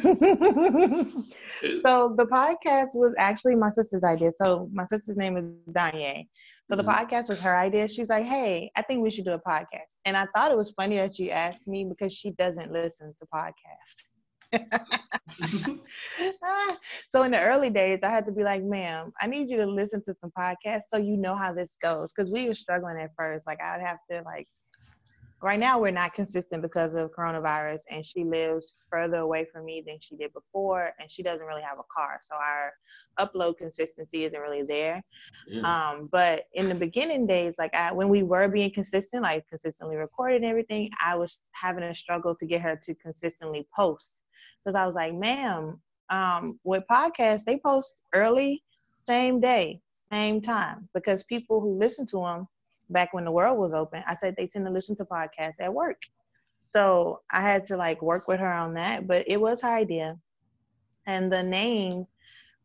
[2.18, 4.32] the podcast was actually my sister's idea.
[4.38, 5.44] So my sister's name is
[5.74, 6.28] Danye.
[6.70, 6.94] So the Mhm.
[7.08, 7.88] podcast was her idea.
[7.90, 10.72] She's like, "Hey, I think we should do a podcast." And I thought it was
[10.72, 14.04] funny that you asked me because she doesn't listen to podcasts.
[17.10, 19.66] So in the early days, I had to be like, "Ma'am, I need you to
[19.66, 23.12] listen to some podcasts so you know how this goes." Because we were struggling at
[23.18, 23.46] first.
[23.46, 24.48] Like I'd have to like
[25.42, 29.84] right now we're not consistent because of coronavirus and she lives further away from me
[29.86, 32.72] than she did before and she doesn't really have a car so our
[33.20, 35.02] upload consistency isn't really there
[35.48, 35.64] Yeah.
[35.64, 39.96] um, but in the beginning days like I, when we were being consistent like consistently
[39.96, 44.22] recorded and everything i was having a struggle to get her to consistently post
[44.64, 48.64] because i was like ma'am um, with podcasts they post early
[49.08, 49.80] same day
[50.12, 52.48] same time because people who listen to them
[52.92, 55.74] back when the world was open, I said they tend to listen to podcasts at
[55.74, 56.02] work.
[56.68, 60.18] So I had to like work with her on that, but it was her idea.
[61.06, 62.06] And the name,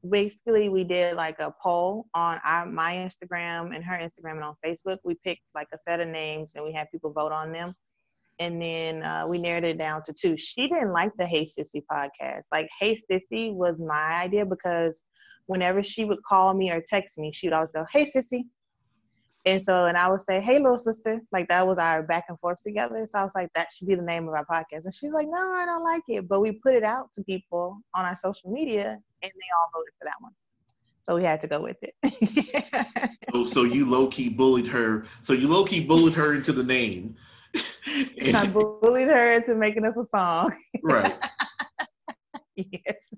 [0.08, 4.56] basically, we did like a poll on our my Instagram and her Instagram and on
[4.64, 4.98] Facebook.
[5.04, 7.74] We picked like a set of names and we had people vote on them.
[8.38, 10.36] And then uh, we narrowed it down to two.
[10.36, 12.42] She didn't like the Hey Sissy podcast.
[12.52, 15.04] Like Hey Sissy was my idea because
[15.46, 18.44] whenever she would call me or text me, she would always go, Hey Sissy.
[19.46, 22.38] And so, and I would say, "Hey, little sister," like that was our back and
[22.40, 23.06] forth together.
[23.08, 25.28] So I was like, "That should be the name of our podcast." And she's like,
[25.28, 28.50] "No, I don't like it." But we put it out to people on our social
[28.50, 30.32] media, and they all voted for that one.
[31.02, 31.94] So we had to go with it.
[33.32, 35.04] so, so you low key bullied her.
[35.22, 37.14] So you low key bullied her into the name.
[38.34, 40.56] I bullied her into making us a song.
[40.82, 41.16] right.
[42.56, 43.14] yes.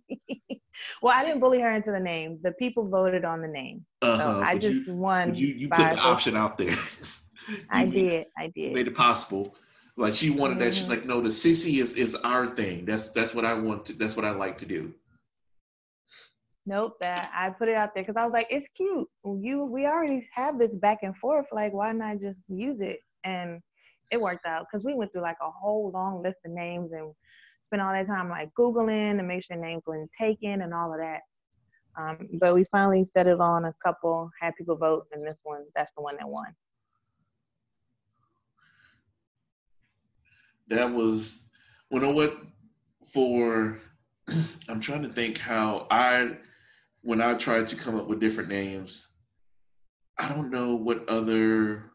[1.02, 2.38] well, I didn't bully her into the name.
[2.42, 3.84] The people voted on the name.
[4.02, 5.34] Uh-huh, so I just you, won.
[5.34, 6.76] You, you put the option out there.
[7.70, 8.26] I did.
[8.36, 8.74] I did.
[8.74, 9.54] Made it possible.
[9.96, 10.64] Like she wanted mm-hmm.
[10.64, 10.74] that.
[10.74, 10.90] She's mm-hmm.
[10.90, 12.84] like, no, the sissy is is our thing.
[12.84, 13.92] That's that's what I want to.
[13.94, 14.94] That's what I like to do.
[16.66, 16.98] Nope.
[17.00, 19.08] That I put it out there because I was like, it's cute.
[19.24, 21.46] You we already have this back and forth.
[21.52, 23.00] Like, why not just use it?
[23.24, 23.60] And
[24.10, 27.12] it worked out because we went through like a whole long list of names and
[27.66, 30.98] spent all that time like googling to make sure names weren't taken and all of
[30.98, 31.20] that.
[31.98, 35.92] Um, but we finally settled on a couple, had people vote, and this one, that's
[35.92, 36.54] the one that won.
[40.68, 41.48] That was,
[41.90, 42.38] you know what?
[43.12, 43.78] For,
[44.68, 46.36] I'm trying to think how I,
[47.00, 49.12] when I tried to come up with different names,
[50.18, 51.90] I don't know what other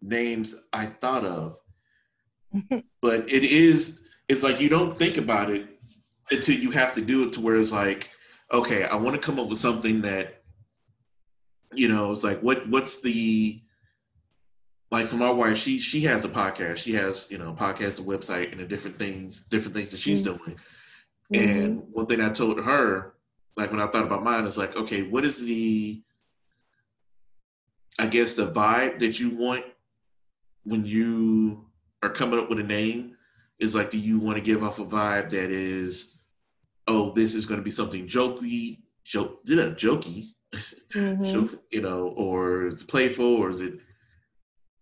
[0.00, 1.58] names I thought of.
[3.02, 5.68] but it is, it's like you don't think about it
[6.30, 8.10] until you have to do it to where it's like,
[8.52, 10.42] okay, I want to come up with something that,
[11.72, 13.60] you know, it's like what what's the
[14.90, 16.76] like for my wife, she she has a podcast.
[16.76, 19.98] She has, you know, a podcast, a website, and the different things, different things that
[19.98, 20.36] she's mm-hmm.
[20.36, 20.56] doing.
[21.32, 21.50] Mm-hmm.
[21.50, 23.14] And one thing I told her,
[23.56, 26.00] like when I thought about mine, is like, okay, what is the
[27.98, 29.64] I guess the vibe that you want
[30.64, 31.66] when you
[32.02, 33.16] are coming up with a name
[33.58, 36.18] is like, do you want to give off a vibe that is,
[36.86, 40.26] oh, this is going to be something jokey, joke, yeah, jokey,
[40.92, 41.54] mm-hmm.
[41.70, 43.74] you know, or it's playful, or is it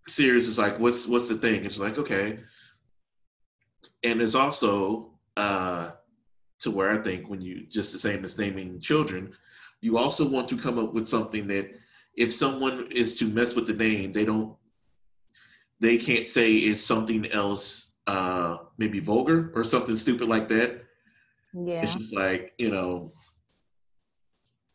[0.08, 0.48] serious?
[0.48, 1.64] It's like, what's what's the thing?
[1.64, 2.38] It's like, okay,
[4.02, 5.92] and it's also uh,
[6.60, 9.32] to where I think when you just the same as naming children,
[9.80, 11.70] you also want to come up with something that
[12.16, 14.54] if someone is to mess with the name, they don't
[15.82, 20.84] they can't say it's something else, uh, maybe vulgar or something stupid like that.
[21.52, 21.82] Yeah.
[21.82, 23.10] It's just like, you know,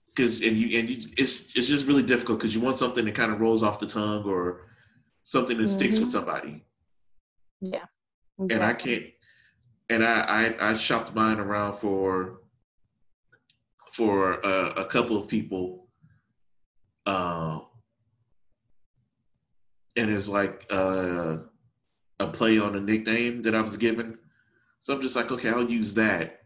[0.09, 3.15] because and you and you it's it's just really difficult because you want something that
[3.15, 4.67] kind of rolls off the tongue or
[5.23, 5.77] something that mm-hmm.
[5.77, 6.17] sticks with mm-hmm.
[6.17, 6.65] somebody.
[7.61, 7.85] Yeah.
[8.39, 8.55] Exactly.
[8.55, 9.05] And I can't
[9.89, 12.41] and I, I I shopped mine around for
[13.93, 15.87] for a, a couple of people
[17.05, 17.59] uh,
[19.97, 21.37] and it's like uh,
[22.19, 24.17] a play on a nickname that I was given.
[24.79, 26.41] So I'm just like, okay, I'll use that.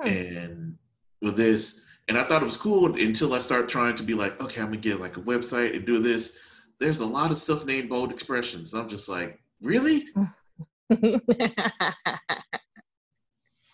[0.00, 0.08] Hmm.
[0.08, 0.78] And
[1.20, 4.40] with this, and I thought it was cool until I start trying to be like,
[4.40, 6.38] okay, I'm gonna get like a website and do this.
[6.80, 8.72] There's a lot of stuff named bold expressions.
[8.72, 10.04] I'm just like, really?
[10.90, 11.50] I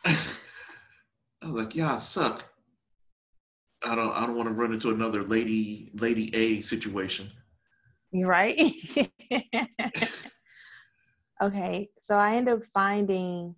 [0.06, 2.44] was like, yeah, I suck.
[3.86, 7.30] I don't I don't want to run into another lady lady A situation.
[8.24, 8.56] Right?
[11.42, 13.56] okay, so I ended up finding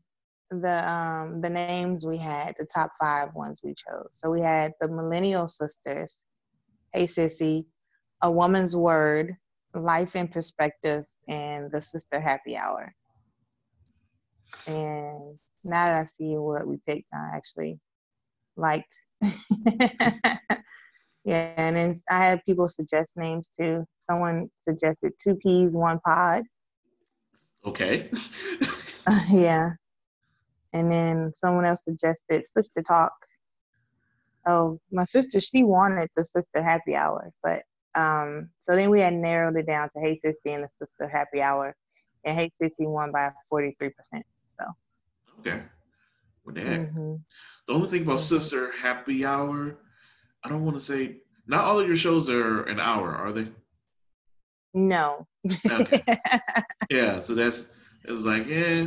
[0.50, 4.08] the um the names we had, the top five ones we chose.
[4.12, 6.16] So we had the Millennial Sisters,
[6.94, 7.66] Hey Sissy,
[8.22, 9.36] A Woman's Word,
[9.74, 12.94] Life in Perspective, and the Sister Happy Hour.
[14.66, 17.78] And now that I see what we picked, I actually
[18.56, 18.98] liked.
[21.26, 26.44] yeah, and then I had people suggest names too someone suggested two peas, one pod.
[27.64, 28.08] Okay.
[29.06, 29.70] uh, yeah.
[30.72, 33.12] And then someone else suggested sister talk.
[34.46, 37.62] Oh, my sister, she wanted the sister happy hour, but
[37.96, 41.40] um, so then we had narrowed it down to Hey Sissy and the sister happy
[41.40, 41.74] hour,
[42.24, 44.24] and Hey Sissy won by forty three percent.
[44.46, 44.64] So.
[45.40, 45.62] Okay.
[46.44, 46.54] Well.
[46.54, 47.14] Mm-hmm.
[47.66, 48.36] The only thing about mm-hmm.
[48.36, 49.78] sister happy hour,
[50.46, 51.16] I don't want to say
[51.48, 53.46] not all of your shows are an hour, are they?
[54.74, 55.26] No.
[55.70, 56.02] okay.
[56.90, 57.72] Yeah, so that's
[58.04, 58.86] it was like, yeah,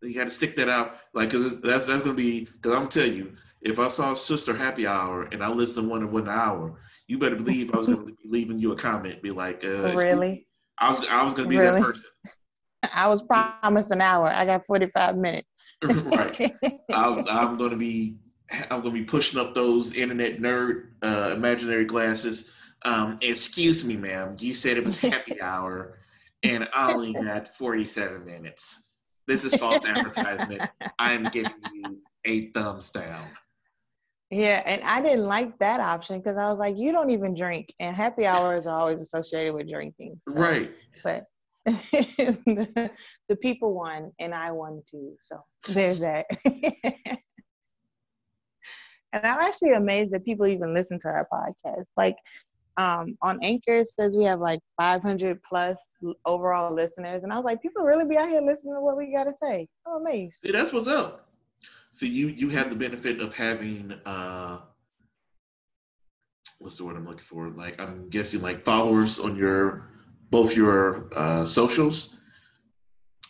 [0.00, 3.14] you got to stick that out, like, cause that's that's gonna be, cause I'm telling
[3.14, 6.78] you, if I saw Sister Happy Hour and I listened to one in one hour,
[7.08, 10.46] you better believe I was gonna be leaving you a comment, be like, uh, really?
[10.78, 11.78] I was I was gonna be really?
[11.78, 12.10] that person.
[12.94, 14.28] I was promised an hour.
[14.28, 15.48] I got 45 minutes.
[15.84, 16.52] right.
[16.92, 18.16] I, I'm going to be
[18.70, 22.52] I'm going to be pushing up those internet nerd uh, imaginary glasses
[22.86, 25.98] um, excuse me, ma'am, you said it was happy hour,
[26.42, 28.84] and I only got 47 minutes.
[29.26, 30.62] This is false advertisement.
[30.98, 33.26] I'm giving you a thumbs down.
[34.30, 37.74] Yeah, and I didn't like that option because I was like, you don't even drink,
[37.80, 40.20] and happy hours are always associated with drinking.
[40.28, 40.70] So, right.
[41.02, 41.24] But
[41.66, 42.90] the,
[43.28, 45.16] the people won, and I won too.
[45.22, 46.26] So there's that.
[49.12, 51.86] And I'm actually amazed that people even listen to our podcast.
[51.96, 52.16] Like,
[52.78, 55.80] um, on Anchor it says we have like 500 plus
[56.26, 59.12] overall listeners, and I was like, people really be out here listening to what we
[59.12, 59.66] got to say.
[59.86, 60.40] I'm amazed.
[60.42, 61.28] See, that's what's up.
[61.92, 64.60] So you you have the benefit of having uh,
[66.58, 67.48] what's the word I'm looking for?
[67.48, 69.88] Like I'm guessing like followers on your
[70.30, 72.16] both your uh, socials,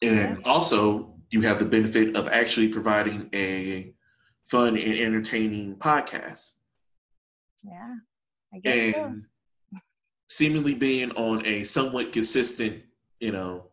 [0.02, 0.50] and yeah.
[0.50, 3.94] also you have the benefit of actually providing a
[4.48, 6.54] fun and entertaining podcast.
[7.62, 7.94] Yeah,
[8.54, 9.24] I guess and
[9.72, 9.78] so.
[10.28, 12.82] seemingly being on a somewhat consistent,
[13.20, 13.66] you know,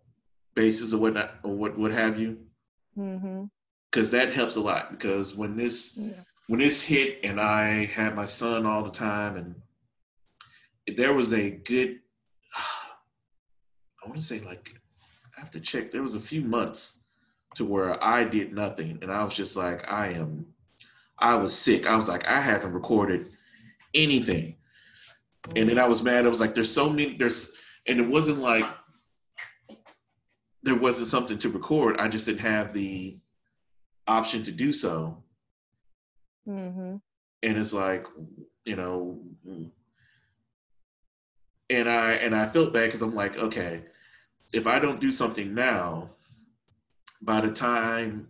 [0.56, 2.38] basis or whatnot or what what have you.
[2.98, 3.46] Mm-hmm.
[3.92, 4.92] Because that helps a lot.
[4.92, 6.14] Because when this yeah.
[6.48, 11.52] when this hit, and I had my son all the time, and there was a
[11.52, 12.00] good,
[14.04, 14.74] I want to say like,
[15.38, 15.92] I have to check.
[15.92, 17.02] There was a few months
[17.56, 20.53] to where I did nothing, and I was just like, I am,
[21.20, 21.88] I was sick.
[21.88, 23.28] I was like, I haven't recorded
[23.94, 24.56] anything,
[25.56, 26.26] and then I was mad.
[26.26, 27.16] I was like, there's so many.
[27.16, 27.54] There's,
[27.88, 28.66] and it wasn't like
[30.64, 31.98] there wasn't something to record.
[32.00, 33.18] I just didn't have the
[34.08, 35.24] option to do so.
[36.48, 36.96] Mm-hmm.
[37.44, 38.06] And it's like,
[38.66, 39.22] you know,
[41.70, 43.84] and I and I felt bad because I'm like, okay,
[44.54, 46.10] if I don't do something now,
[47.22, 48.28] by the time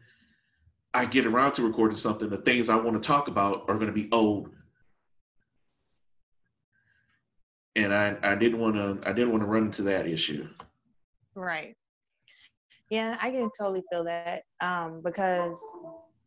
[0.93, 3.87] I get around to recording something, the things I want to talk about are going
[3.87, 4.49] to be old.
[7.75, 10.47] And I, I didn't want to I didn't want to run into that issue.
[11.33, 11.75] Right.
[12.91, 15.57] Yeah, I can totally feel that um, because,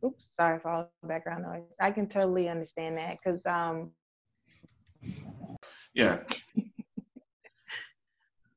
[0.05, 1.63] oops, sorry for all the background noise.
[1.81, 3.93] I can totally understand that because, um,
[5.95, 6.23] yeah.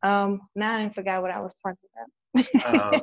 [0.03, 2.07] um, now I forgot what I was talking about.
[2.65, 2.99] uh,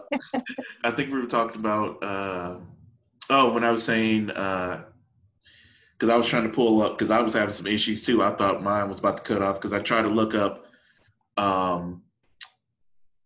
[0.83, 2.03] I think we were talking about.
[2.03, 2.57] Uh,
[3.31, 4.31] oh, when I was saying.
[4.31, 4.85] Uh,
[5.99, 8.23] because I was trying to pull up because I was having some issues too.
[8.23, 10.67] I thought mine was about to cut off because I tried to look up
[11.37, 12.03] um,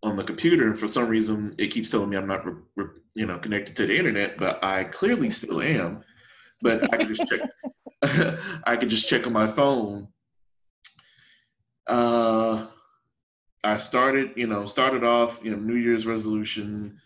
[0.03, 2.87] on the computer, and for some reason, it keeps telling me I'm not, re, re,
[3.15, 6.03] you know, connected to the internet, but I clearly still am.
[6.63, 7.41] But I can just check.
[8.65, 10.09] I can just check on my phone.
[11.87, 12.67] Uh,
[13.65, 17.01] I started, you know, started off, you know, New Year's resolution.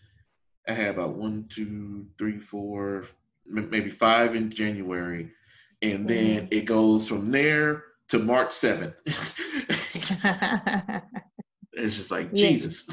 [0.68, 3.04] I had about one, two, three, four,
[3.46, 5.30] maybe five in January,
[5.82, 6.48] and then mm.
[6.50, 9.00] it goes from there to March seventh.
[11.76, 12.48] It's just like yeah.
[12.48, 12.88] Jesus.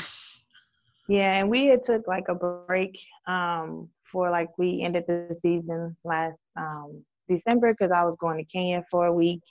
[1.08, 2.98] Yeah, and we had took like a break
[3.28, 8.46] um, for like we ended the season last um, December because I was going to
[8.46, 9.42] Kenya for a week,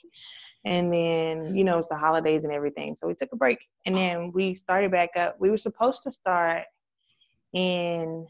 [0.65, 3.95] and then you know it's the holidays and everything, so we took a break, and
[3.95, 5.35] then we started back up.
[5.39, 6.63] We were supposed to start
[7.53, 8.27] in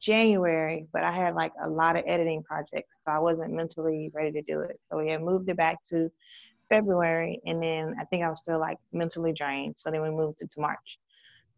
[0.00, 4.32] January, but I had like a lot of editing projects, so I wasn't mentally ready
[4.32, 4.80] to do it.
[4.84, 6.10] So we had moved it back to
[6.68, 9.76] February, and then I think I was still like mentally drained.
[9.78, 10.98] So then we moved it to March.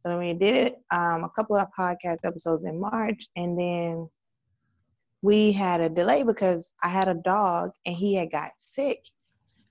[0.03, 4.09] So then we did um, a couple of podcast episodes in March, and then
[5.23, 9.01] we had a delay because I had a dog and he had got sick.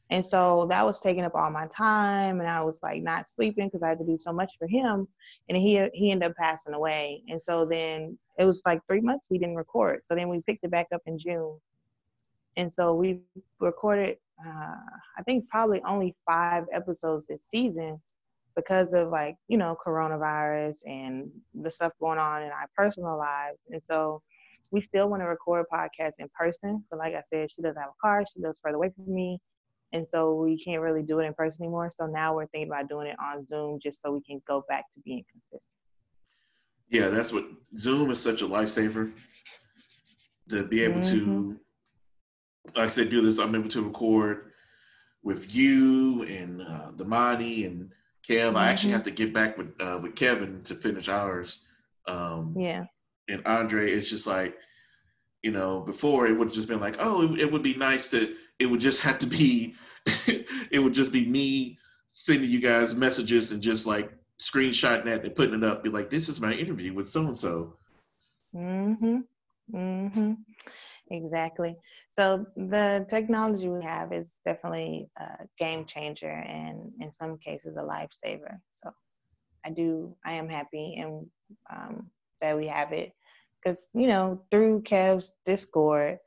[0.10, 3.68] And so that was taking up all my time, and I was like not sleeping
[3.68, 5.08] because I had to do so much for him.
[5.50, 7.24] And he he ended up passing away.
[7.28, 10.02] And so then it was like three months we didn't record.
[10.06, 11.60] So then we picked it back up in June.
[12.56, 13.20] And so we
[13.60, 14.76] recorded uh,
[15.18, 18.00] I think probably only five episodes this season
[18.56, 23.60] because of like, you know, coronavirus and the stuff going on in our personal lives.
[23.70, 24.22] And so
[24.72, 26.84] we still want to record podcasts in person.
[26.90, 29.40] But like I said, she doesn't have a car, she lives further away from me.
[29.94, 31.90] And so we can't really do it in person anymore.
[31.98, 34.86] So now we're thinking about doing it on Zoom just so we can go back
[34.94, 35.62] to being consistent.
[36.90, 37.46] Yeah, that's what
[37.78, 39.12] Zoom is such a lifesaver
[40.50, 41.20] to be able mm-hmm.
[41.20, 41.60] to
[42.76, 43.40] like I said, do this.
[43.40, 44.52] I'm able to record
[45.24, 47.92] with you and uh, Damani and
[48.28, 48.50] Kev.
[48.50, 48.58] Mm-hmm.
[48.58, 48.94] I actually mm-hmm.
[48.96, 51.66] have to get back with uh, with Kevin to finish ours.
[52.08, 52.86] Um, yeah.
[53.30, 54.58] And Andre, it's just like,
[55.44, 58.10] you know, before it would have just been like, oh, it, it would be nice
[58.12, 58.36] to.
[58.60, 59.76] It would just have to be.
[60.72, 61.78] it would just be me
[62.08, 65.84] sending you guys messages and just like screenshotting that and putting it up.
[65.84, 67.78] Be like, this is my interview with so and so.
[68.56, 69.24] Mm Mhm.
[69.74, 70.38] Mm Mhm.
[71.12, 71.76] Exactly.
[72.12, 77.82] So the technology we have is definitely a game changer and in some cases a
[77.82, 78.60] lifesaver.
[78.74, 78.92] So
[79.66, 81.26] I do, I am happy and
[81.70, 82.10] um,
[82.42, 83.14] that we have it
[83.62, 86.20] because, you know, through Kev's Discord,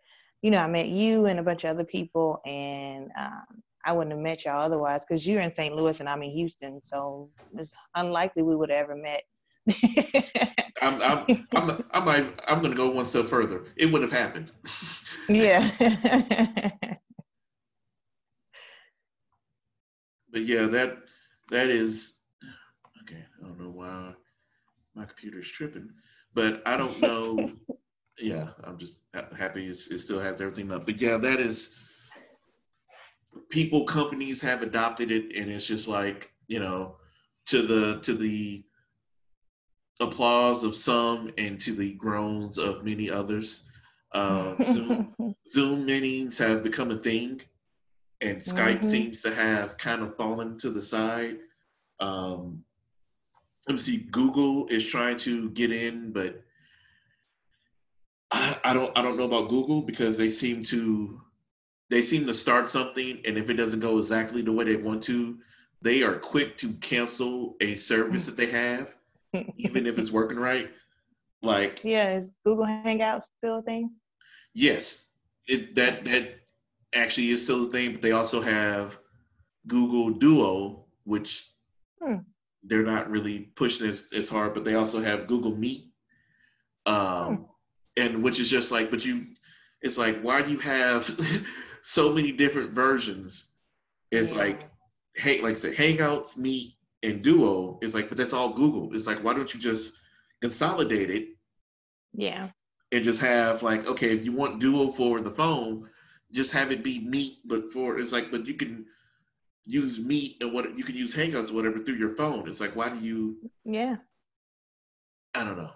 [0.43, 4.13] you know, I met you and a bunch of other people and um, I wouldn't
[4.13, 5.75] have met y'all otherwise because you're in St.
[5.75, 6.81] Louis and I'm in Houston.
[6.83, 9.23] So it's unlikely we would have ever met.
[10.83, 13.65] I'm I'm I'm I'm I'm gonna go one step further.
[13.77, 14.51] It would have happened.
[15.29, 15.71] yeah.
[20.31, 20.99] but yeah, that
[21.51, 22.17] that is
[23.03, 23.23] okay.
[23.39, 24.15] I don't know why
[24.95, 25.91] my computer's tripping,
[26.35, 27.53] but I don't know.
[28.19, 29.01] Yeah, I'm just
[29.37, 30.87] happy it still has everything up.
[30.87, 31.79] But yeah, that is
[33.49, 36.97] people, companies have adopted it, and it's just like you know,
[37.47, 38.65] to the to the
[40.01, 43.67] applause of some and to the groans of many others.
[44.13, 45.15] Uh, Zoom,
[45.53, 47.41] Zoom meetings have become a thing,
[48.21, 48.87] and Skype mm-hmm.
[48.87, 51.39] seems to have kind of fallen to the side.
[52.01, 52.65] Um,
[53.69, 54.09] let me see.
[54.11, 56.43] Google is trying to get in, but
[58.31, 58.97] I, I don't.
[58.97, 61.21] I don't know about Google because they seem to
[61.91, 65.03] they seem to start something, and if it doesn't go exactly the way they want
[65.05, 65.39] to,
[65.83, 68.95] they are quick to cancel a service that they have,
[69.57, 70.71] even if it's working right.
[71.43, 73.91] Like yeah, is Google Hangouts still a thing?
[74.55, 75.11] Yes,
[75.47, 76.41] it that that
[76.95, 78.99] actually is still a thing, but they also have
[79.67, 81.51] Google Duo, which
[82.01, 82.17] hmm.
[82.63, 85.91] they're not really pushing as, as hard, but they also have Google Meet.
[86.87, 87.43] Um, hmm.
[88.01, 89.27] And which is just like, but you,
[89.83, 91.05] it's like, why do you have
[91.83, 93.47] so many different versions?
[94.11, 94.39] It's yeah.
[94.39, 94.71] like,
[95.15, 98.95] hey, like I said, Hangouts, Meet, and Duo is like, but that's all Google.
[98.95, 99.95] It's like, why don't you just
[100.41, 101.29] consolidate it?
[102.13, 102.51] Yeah.
[102.93, 105.89] And just have like, okay, if you want Duo for the phone,
[106.33, 108.87] just have it be Meet, but for it's like, but you can
[109.67, 112.49] use Meet and what you can use Hangouts or whatever through your phone.
[112.49, 113.37] It's like, why do you?
[113.65, 113.97] Yeah.
[115.35, 115.71] I don't know.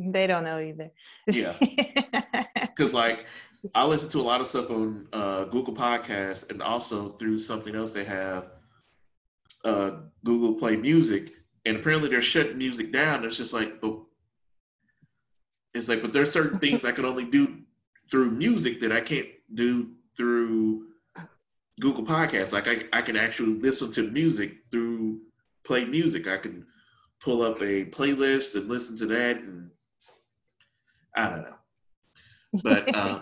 [0.00, 0.90] They don't know either.
[1.26, 1.54] yeah.
[2.60, 3.26] Because like
[3.74, 7.74] I listen to a lot of stuff on uh, Google Podcasts and also through something
[7.74, 8.52] else they have,
[9.64, 9.90] uh,
[10.24, 11.30] Google Play Music,
[11.66, 13.24] and apparently they're shutting music down.
[13.24, 13.98] It's just like, but
[15.74, 17.58] it's like, but there's certain things I can only do
[18.10, 20.86] through music that I can't do through
[21.80, 22.52] Google Podcasts.
[22.52, 25.20] Like I, I can actually listen to music through
[25.64, 26.26] Play Music.
[26.26, 26.66] I can
[27.20, 29.70] pull up a playlist and listen to that, and
[31.16, 32.62] I don't know.
[32.62, 33.20] But uh,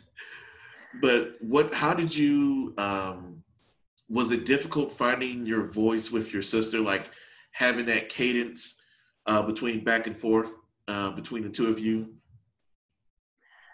[1.00, 1.74] but what?
[1.74, 2.74] How did you?
[2.78, 3.42] Um,
[4.08, 6.80] was it difficult finding your voice with your sister?
[6.80, 7.10] Like
[7.52, 8.80] having that cadence
[9.26, 10.54] uh, between back and forth
[10.88, 12.14] uh, between the two of you?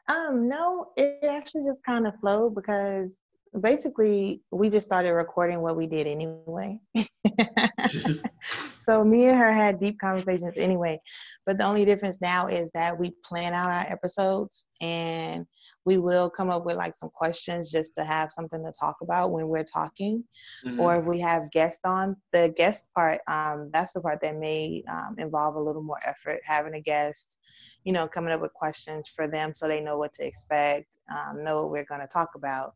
[0.08, 3.16] Um, no, it actually just kind of flowed because
[3.60, 6.78] basically we just started recording what we did anyway.
[8.88, 11.00] so me and her had deep conversations anyway.
[11.44, 15.46] But the only difference now is that we plan out our episodes and
[15.86, 19.30] we will come up with like some questions just to have something to talk about
[19.30, 20.22] when we're talking
[20.66, 20.80] mm-hmm.
[20.80, 24.82] or if we have guests on the guest part um, that's the part that may
[24.88, 27.38] um, involve a little more effort having a guest
[27.84, 31.42] you know coming up with questions for them so they know what to expect um,
[31.42, 32.74] know what we're going to talk about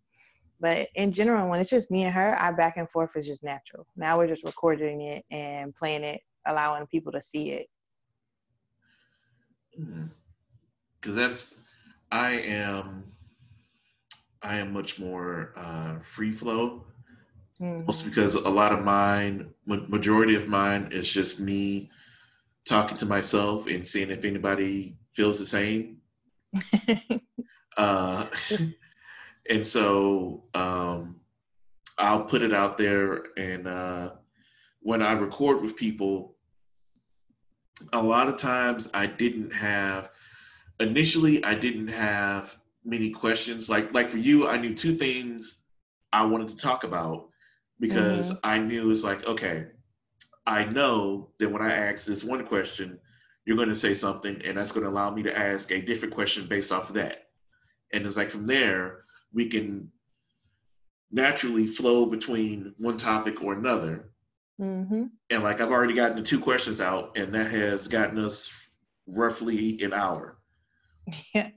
[0.61, 3.43] but in general when it's just me and her our back and forth is just
[3.43, 7.67] natural now we're just recording it and playing it allowing people to see it
[9.73, 9.89] because
[11.07, 11.17] mm-hmm.
[11.17, 11.63] that's
[12.13, 13.05] I am
[14.43, 16.85] I am much more uh, free flow.
[17.61, 17.85] Mm-hmm.
[17.87, 21.91] Mostly because a lot of mine, majority of mine, is just me
[22.65, 25.99] talking to myself and seeing if anybody feels the same.
[27.77, 28.27] uh,
[29.51, 31.17] and so um,
[31.99, 33.25] I'll put it out there.
[33.37, 34.11] And uh,
[34.81, 36.37] when I record with people,
[37.93, 40.11] a lot of times I didn't have
[40.79, 43.69] initially I didn't have many questions.
[43.69, 45.57] Like like for you, I knew two things
[46.13, 47.29] I wanted to talk about
[47.81, 48.39] because mm-hmm.
[48.45, 49.67] I knew it's like, okay,
[50.47, 52.99] I know that when I ask this one question,
[53.47, 56.15] you're going to say something, and that's going to allow me to ask a different
[56.15, 57.31] question based off of that.
[57.93, 59.91] And it's like from there, we can
[61.11, 64.11] naturally flow between one topic or another.
[64.61, 65.05] Mm-hmm.
[65.31, 68.51] And like I've already gotten the two questions out, and that has gotten us
[69.09, 70.39] roughly an hour.
[71.35, 71.51] Yeah.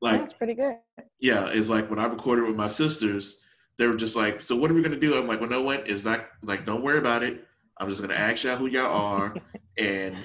[0.00, 0.76] Like that's pretty good.
[1.20, 3.42] Yeah, it's like when I recorded with my sisters,
[3.78, 5.88] they were just like, "So what are we gonna do?" I'm like, "Well, no what?
[5.88, 7.44] It's not like don't worry about it.
[7.78, 9.34] I'm just gonna ask y'all who y'all are,
[9.78, 10.16] and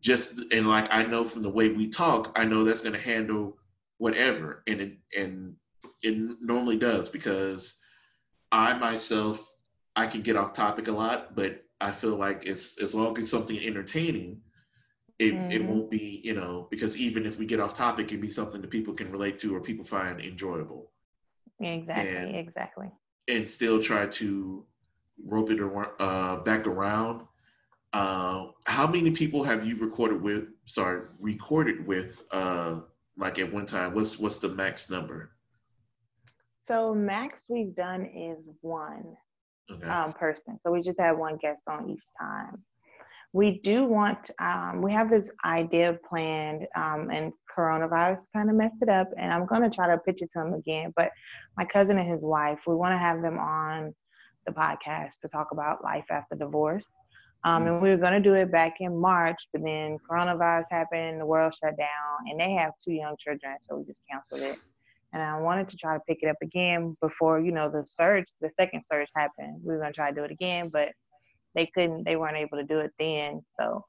[0.00, 3.56] just and like I know from the way we talk, I know that's gonna handle
[3.98, 5.54] whatever, and it and
[6.02, 7.80] it normally does because
[8.52, 9.54] I myself
[9.96, 13.30] I can get off topic a lot, but I feel like it's as long as
[13.30, 14.40] something entertaining,
[15.18, 15.50] it, mm-hmm.
[15.50, 18.30] it won't be you know because even if we get off topic it can be
[18.30, 20.90] something that people can relate to or people find enjoyable.
[21.60, 22.88] Exactly and, exactly.
[23.26, 24.64] and still try to
[25.24, 25.60] rope it
[25.98, 27.22] uh, back around.
[27.92, 32.80] Uh, how many people have you recorded with sorry recorded with uh,
[33.16, 33.94] like at one time?
[33.94, 35.32] What's what's the max number
[36.68, 39.16] so max we've done is one
[39.70, 39.88] okay.
[39.88, 40.58] um, person.
[40.62, 42.62] So we just had one guest on each time.
[43.32, 48.76] We do want um, we have this idea planned um, and coronavirus kind of messed
[48.80, 51.10] it up and i'm going to try to pitch it to him again but
[51.56, 53.92] my cousin and his wife we want to have them on
[54.46, 56.86] the podcast to talk about life after divorce.
[57.44, 61.20] Um, and we were going to do it back in march but then coronavirus happened
[61.20, 64.58] the world shut down and they have two young children so we just canceled it
[65.12, 68.26] and i wanted to try to pick it up again before you know the surge
[68.40, 69.60] the second surge happened.
[69.62, 70.90] We were going to try to do it again but
[71.54, 73.42] they couldn't they weren't able to do it then.
[73.58, 73.84] So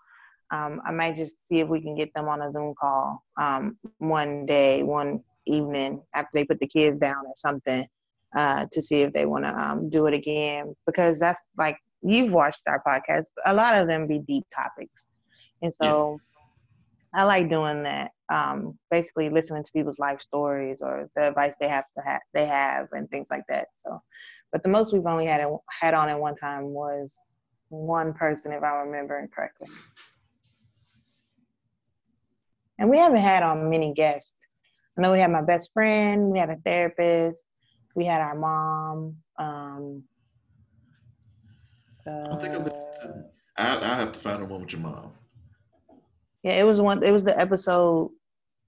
[0.52, 3.78] um, i might just see if we can get them on a zoom call um,
[4.00, 7.86] one day one evening after they put the kids down or something
[8.36, 12.32] uh, to see if they want to um, do it again because that's like you've
[12.32, 13.26] watched our podcast.
[13.46, 15.06] A lot of them be deep topics.
[15.62, 16.20] And so
[17.14, 17.22] yeah.
[17.22, 21.68] i like doing that um, basically listening to people's life stories or the advice they
[21.68, 24.02] have to have they have and things like that so
[24.52, 27.20] but the most we've only had had on at one time was
[27.70, 29.68] one person, if I'm remembering correctly.
[32.80, 34.34] And we haven't had on many guests.
[34.98, 37.42] I know we had my best friend, we had a therapist,
[37.96, 39.18] we had our mom.
[39.38, 40.04] Um,
[42.08, 43.26] uh, I think I listened to.
[43.58, 45.12] I, I have to find a one with your mom.
[46.44, 47.04] Yeah, it was one.
[47.04, 48.12] It was the episode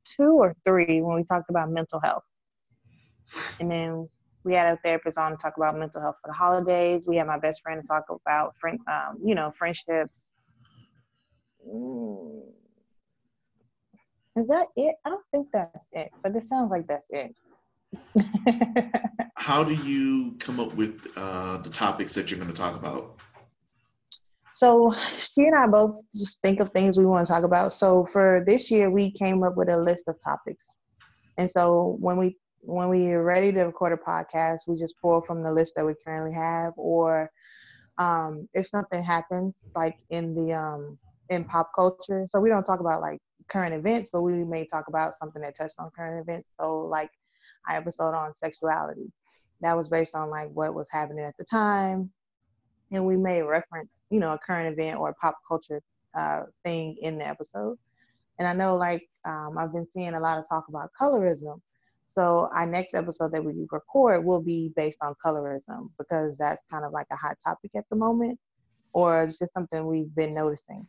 [0.06, 2.24] two or three when we talked about mental health,
[3.60, 4.10] and then
[4.44, 7.08] we had a therapist on to talk about mental health for the holidays.
[7.08, 10.32] We had my best friend to talk about friend, um, you know, friendships.
[11.68, 12.42] Mm.
[14.38, 14.96] Is that it?
[15.06, 17.36] I don't think that's it, but it sounds like that's it.
[19.36, 23.20] How do you come up with uh, the topics that you're going to talk about?
[24.62, 27.74] So she and I both just think of things we want to talk about.
[27.74, 30.70] So for this year, we came up with a list of topics.
[31.40, 35.24] And so when we when we are ready to record a podcast, we just pull
[35.24, 37.32] from the list that we currently have, or
[37.98, 41.00] um, if something happens, like in the um,
[41.30, 42.28] in pop culture.
[42.30, 43.18] So we don't talk about like
[43.50, 46.50] current events, but we may talk about something that touched on current events.
[46.60, 47.10] So like
[47.68, 49.12] our episode on sexuality,
[49.62, 52.12] that was based on like what was happening at the time,
[52.92, 55.82] and we may reference you know a current event or a pop culture
[56.18, 57.78] uh, thing in the episode.
[58.40, 61.62] And I know like um, I've been seeing a lot of talk about colorism
[62.14, 66.84] so our next episode that we record will be based on colorism because that's kind
[66.84, 68.38] of like a hot topic at the moment,
[68.92, 70.86] or it's just something we've been noticing.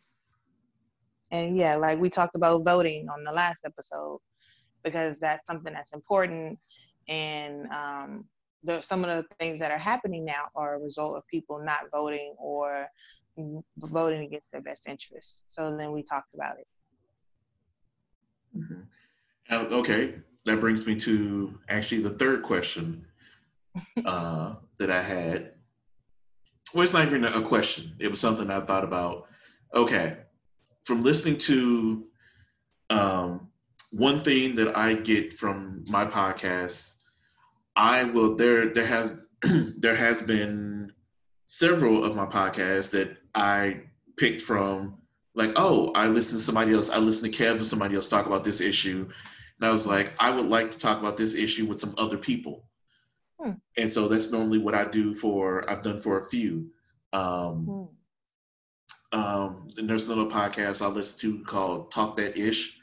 [1.30, 4.18] And yeah, like we talked about voting on the last episode
[4.82, 6.58] because that's something that's important.
[7.08, 8.24] And um,
[8.64, 11.84] the, some of the things that are happening now are a result of people not
[11.92, 12.86] voting or
[13.78, 15.42] voting against their best interests.
[15.48, 16.66] So then we talked about it.
[18.56, 19.74] Mm-hmm.
[19.74, 23.04] Okay, that brings me to actually the third question
[24.04, 25.52] uh, that I had.
[26.74, 27.94] Well, it's not even a question.
[27.98, 29.26] It was something I thought about.
[29.74, 30.18] Okay,
[30.82, 32.06] from listening to
[32.90, 33.48] um,
[33.92, 36.94] one thing that I get from my podcast,
[37.76, 40.92] I will there there has there has been
[41.46, 43.82] several of my podcasts that I
[44.16, 44.98] picked from
[45.34, 48.26] like, oh, I listened to somebody else, I listened to Kev and somebody else talk
[48.26, 49.08] about this issue,
[49.58, 52.18] and I was like, I would like to talk about this issue with some other
[52.18, 52.64] people.
[53.40, 53.52] Hmm.
[53.76, 56.70] And so that's normally what I do for, I've done for a few.
[57.12, 57.90] Um,
[59.12, 59.18] hmm.
[59.18, 62.78] um, and there's another podcast I listen to called Talk That Ish.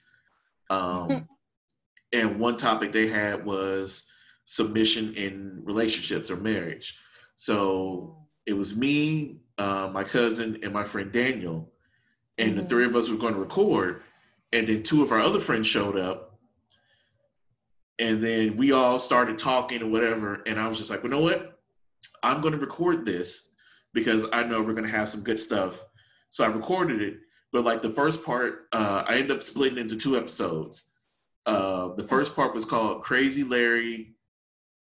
[0.69, 1.27] Um,
[2.13, 4.09] and one topic they had was
[4.49, 6.97] submission in relationships or marriage.
[7.35, 11.71] So it was me, uh, my cousin, and my friend Daniel.
[12.37, 12.61] And mm-hmm.
[12.61, 14.01] the three of us were going to record.
[14.51, 16.29] And then two of our other friends showed up
[17.99, 20.41] and then we all started talking or whatever.
[20.47, 21.59] And I was just like, you know what?
[22.23, 23.49] I'm going to record this
[23.93, 25.85] because I know we're going to have some good stuff.
[26.29, 27.17] So I recorded it.
[27.51, 30.85] But like the first part, uh, I ended up splitting into two episodes.
[31.45, 34.15] Uh, the first part was called Crazy Larry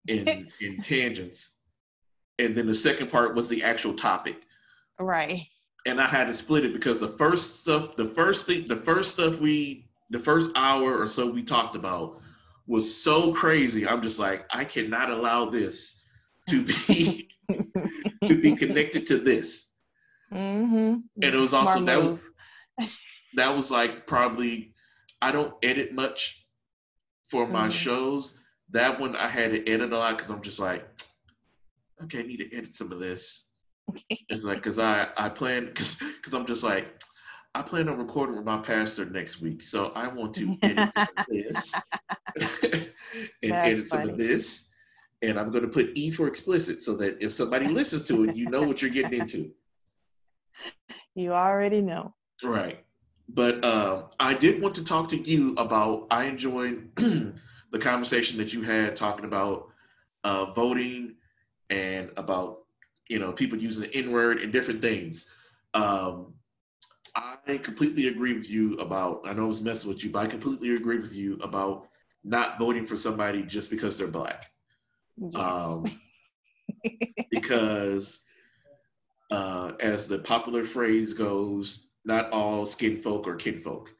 [0.07, 1.55] in in tangents,
[2.39, 4.43] and then the second part was the actual topic.
[4.99, 5.47] Right.
[5.87, 9.11] And I had to split it because the first stuff, the first thing, the first
[9.11, 12.19] stuff we, the first hour or so we talked about
[12.65, 13.87] was so crazy.
[13.87, 16.03] I'm just like, I cannot allow this
[16.49, 17.29] to be
[18.25, 19.71] to be connected to this.
[20.33, 20.75] Mm-hmm.
[20.75, 22.21] And it was also Smart that move.
[22.77, 22.89] was
[23.35, 24.73] that was like probably
[25.21, 26.45] I don't edit much
[27.23, 27.69] for my mm-hmm.
[27.69, 28.35] shows.
[28.71, 30.87] That one I had to edit a lot because I'm just like,
[32.03, 33.49] okay, I need to edit some of this.
[34.09, 36.99] it's like because I I plan because because I'm just like
[37.53, 41.07] I plan on recording with my pastor next week, so I want to edit some
[41.17, 41.75] of this
[42.35, 44.69] and That's edit some of this,
[45.21, 48.35] and I'm going to put E for explicit so that if somebody listens to it,
[48.35, 49.51] you know what you're getting into.
[51.15, 52.13] You already know.
[52.43, 52.83] Right.
[53.29, 56.07] But uh, I did want to talk to you about.
[56.11, 56.89] I enjoyed
[57.71, 59.69] the conversation that you had talking about
[60.23, 61.15] uh, voting
[61.69, 62.59] and about
[63.09, 65.29] you know people using the N word and different things.
[65.73, 66.33] Um,
[67.47, 69.21] I completely agree with you about.
[69.25, 71.87] I know I was messing with you, but I completely agree with you about
[72.23, 74.51] not voting for somebody just because they're black.
[75.17, 75.35] Yes.
[75.35, 75.85] Um,
[77.31, 78.25] because,
[79.31, 83.93] uh, as the popular phrase goes, not all skin folk are kinfolk.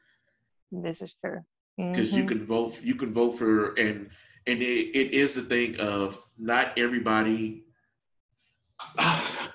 [0.70, 1.40] This is true.
[1.76, 2.16] Because mm-hmm.
[2.16, 4.08] you can vote, you can vote for, and
[4.46, 7.64] and it, it is the thing of not everybody.
[8.98, 9.52] I'm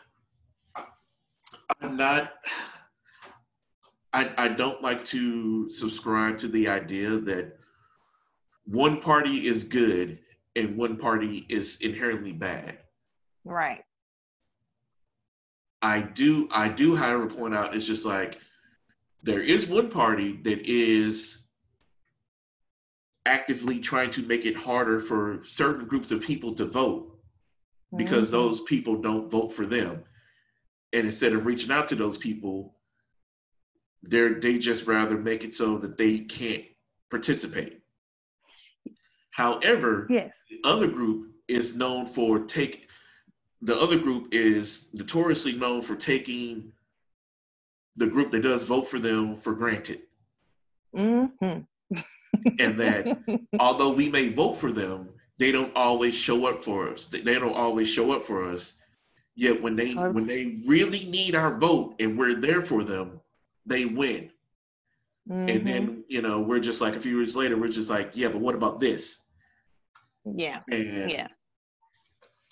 [1.97, 2.31] not.
[4.13, 7.57] I, I don't like to subscribe to the idea that
[8.65, 10.19] one party is good
[10.55, 12.79] and one party is inherently bad.
[13.43, 13.83] Right.
[15.81, 18.39] I do I do however point out it's just like
[19.23, 21.45] there is one party that is
[23.25, 27.19] actively trying to make it harder for certain groups of people to vote
[27.95, 28.37] because mm-hmm.
[28.37, 30.03] those people don't vote for them.
[30.93, 32.75] And instead of reaching out to those people,
[34.03, 36.63] they're they just rather make it so that they can't
[37.09, 37.81] participate.
[39.31, 40.43] However, yes.
[40.49, 42.89] the other group is known for take
[43.61, 46.71] the other group is notoriously known for taking
[47.95, 50.01] the group that does vote for them for granted.
[50.95, 51.61] Mm-hmm.
[52.59, 53.07] And that
[53.59, 57.05] although we may vote for them, they don't always show up for us.
[57.05, 58.79] They don't always show up for us.
[59.35, 63.21] Yet when they when they really need our vote and we're there for them,
[63.65, 64.29] they win.
[65.29, 65.49] Mm-hmm.
[65.49, 68.27] And then, you know, we're just like a few years later, we're just like, yeah,
[68.27, 69.21] but what about this?
[70.25, 70.59] Yeah.
[70.69, 71.27] And yeah.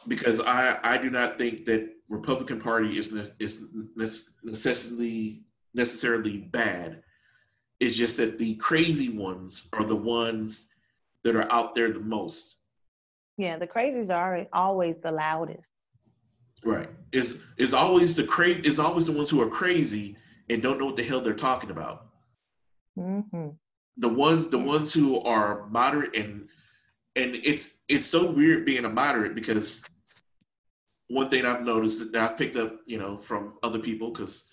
[0.07, 3.65] Because I, I do not think that Republican Party is is
[3.95, 7.03] necessarily necessarily bad.
[7.79, 10.67] It's just that the crazy ones are the ones
[11.23, 12.57] that are out there the most.
[13.37, 15.63] Yeah, the crazies are always the loudest.
[16.63, 16.89] Right.
[17.13, 20.17] Is is always the crazy is always the ones who are crazy
[20.49, 22.07] and don't know what the hell they're talking about.
[22.97, 23.49] Mm-hmm.
[23.97, 26.49] The ones, the ones who are moderate and
[27.15, 29.85] and it's it's so weird being a moderate because
[31.07, 34.49] one thing I've noticed that I've picked up, you know, from other people because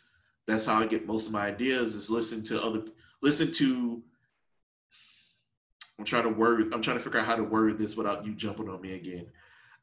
[0.47, 2.85] that's how I get most of my ideas is listen to other
[3.27, 4.01] listen to.
[5.99, 6.73] I'm trying to word.
[6.73, 9.27] I'm trying to figure out how to word this without you jumping on me again.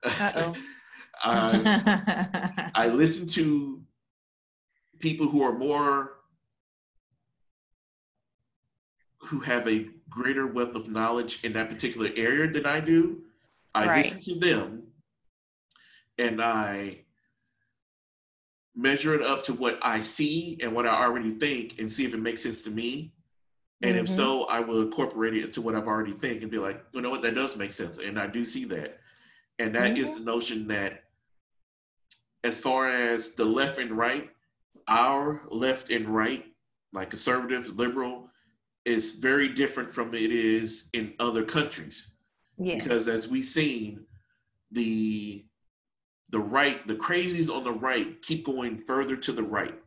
[0.04, 0.56] Uh-oh.
[1.24, 3.82] I, I listen to
[5.00, 6.14] people who are more
[9.20, 13.22] who have a greater wealth of knowledge in that particular area than I do.
[13.76, 13.98] I right.
[13.98, 14.84] listen to them
[16.18, 17.00] and I
[18.76, 22.14] measure it up to what I see and what I already think and see if
[22.14, 23.14] it makes sense to me.
[23.84, 24.04] And mm-hmm.
[24.04, 27.02] if so, I will incorporate it into what I've already think and be like, you
[27.02, 27.98] know what, that does make sense.
[27.98, 29.00] And I do see that.
[29.60, 30.04] And that mm-hmm.
[30.04, 31.04] is the notion that
[32.46, 34.30] as far as the left and right,
[34.88, 36.46] our left and right,
[36.94, 38.30] like conservative, liberal,
[38.86, 42.16] is very different from it is in other countries.
[42.58, 42.76] Yeah.
[42.76, 44.06] Because as we've seen,
[44.72, 45.46] the
[46.30, 49.78] the right, the crazies on the right keep going further to the right.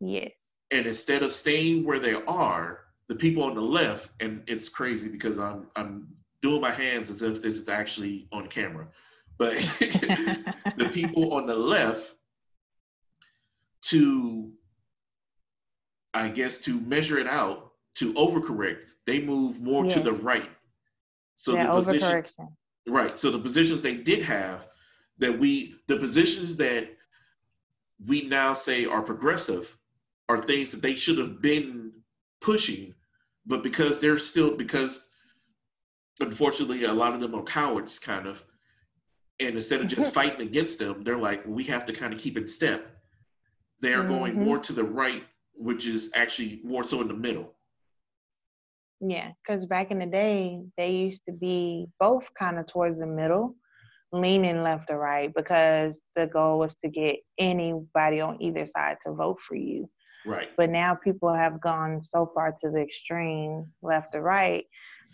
[0.00, 0.54] Yes.
[0.70, 2.81] And instead of staying where they are,
[3.12, 6.08] the people on the left, and it's crazy because I'm I'm
[6.40, 8.88] doing my hands as if this is actually on camera,
[9.36, 9.52] but
[10.78, 12.14] the people on the left
[13.82, 14.50] to
[16.14, 19.92] I guess to measure it out, to overcorrect, they move more yes.
[19.94, 20.48] to the right.
[21.34, 22.24] So yeah, the position,
[22.88, 23.18] right.
[23.18, 24.68] So the positions they did have
[25.18, 26.96] that we the positions that
[28.06, 29.76] we now say are progressive
[30.30, 31.92] are things that they should have been
[32.40, 32.94] pushing,
[33.46, 35.08] but because they're still because
[36.20, 38.44] unfortunately a lot of them are cowards kind of
[39.40, 42.36] and instead of just fighting against them they're like we have to kind of keep
[42.36, 42.92] in step
[43.82, 44.08] they are mm-hmm.
[44.08, 45.24] going more to the right,
[45.54, 47.52] which is actually more so in the middle.
[49.00, 53.06] Yeah, because back in the day, they used to be both kind of towards the
[53.06, 53.56] middle,
[54.12, 59.12] leaning left or right, because the goal was to get anybody on either side to
[59.12, 59.90] vote for you.
[60.24, 60.48] Right.
[60.56, 64.64] But now people have gone so far to the extreme, left or right,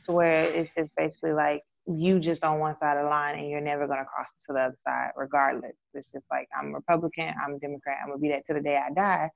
[0.04, 3.48] to where it's just basically like you just on one side of the line and
[3.48, 5.72] you're never going to cross to the other side regardless.
[5.94, 8.76] It's just like i'm republican i'm democrat i'm going to be that to the day
[8.76, 9.30] i die.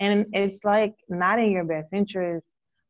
[0.00, 2.46] And it's like not in your best interest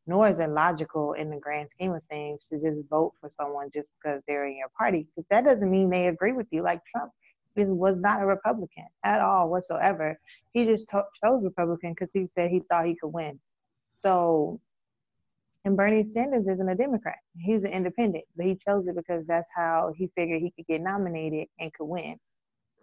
[0.08, 3.68] nor is it logical in the grand scheme of things to just vote for someone
[3.74, 6.80] just because they're in your party because that doesn't mean they agree with you like
[6.90, 7.12] trump
[7.58, 10.18] is, was not a Republican at all whatsoever.
[10.52, 13.38] He just to- chose Republican because he said he thought he could win.
[13.96, 14.60] So,
[15.64, 17.18] and Bernie Sanders isn't a Democrat.
[17.36, 20.80] He's an independent, but he chose it because that's how he figured he could get
[20.80, 22.16] nominated and could win.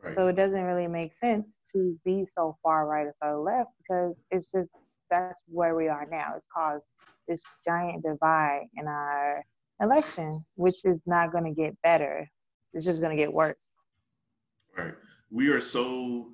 [0.03, 0.13] Right.
[0.13, 4.15] So it doesn't really make sense to be so far right or far left because
[4.32, 4.69] it's just
[5.09, 6.34] that's where we are now.
[6.36, 6.84] It's caused
[7.28, 9.43] this giant divide in our
[9.82, 12.30] election, which is not going to get better.
[12.73, 13.55] It's just going to get worse.
[14.78, 14.93] Right.
[15.32, 16.30] We are so,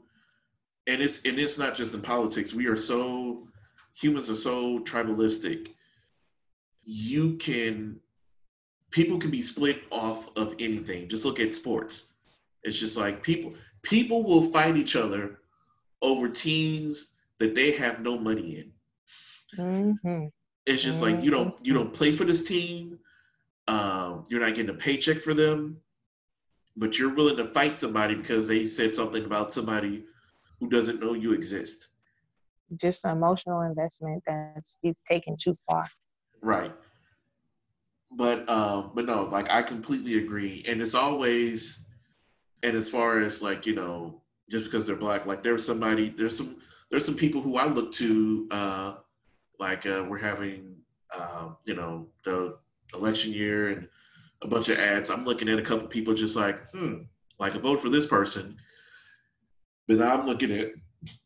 [0.87, 2.53] and it's and it's not just in politics.
[2.53, 3.47] We are so
[3.93, 5.69] humans are so tribalistic.
[6.83, 7.99] You can
[8.91, 11.07] people can be split off of anything.
[11.07, 12.13] Just look at sports.
[12.63, 15.39] It's just like people people will fight each other
[16.01, 18.71] over teams that they have no money in.
[19.57, 20.25] Mm-hmm.
[20.65, 21.15] It's just mm-hmm.
[21.15, 22.99] like you don't you don't play for this team.
[23.67, 25.77] Um, you're not getting a paycheck for them,
[26.77, 30.05] but you're willing to fight somebody because they said something about somebody
[30.59, 31.89] who doesn't know you exist.
[32.75, 35.89] Just an emotional investment that's you've taken too far.
[36.41, 36.73] Right.
[38.11, 41.85] But um, but no, like I completely agree, and it's always,
[42.61, 46.37] and as far as like you know, just because they're black, like there's somebody, there's
[46.37, 46.57] some,
[46.89, 48.93] there's some people who I look to, uh,
[49.59, 50.75] like uh, we're having,
[51.15, 52.57] uh, you know, the
[52.93, 53.87] election year and
[54.43, 55.09] a bunch of ads.
[55.09, 57.03] I'm looking at a couple people just like, hmm,
[57.39, 58.57] like a vote for this person.
[59.87, 60.71] But I'm looking at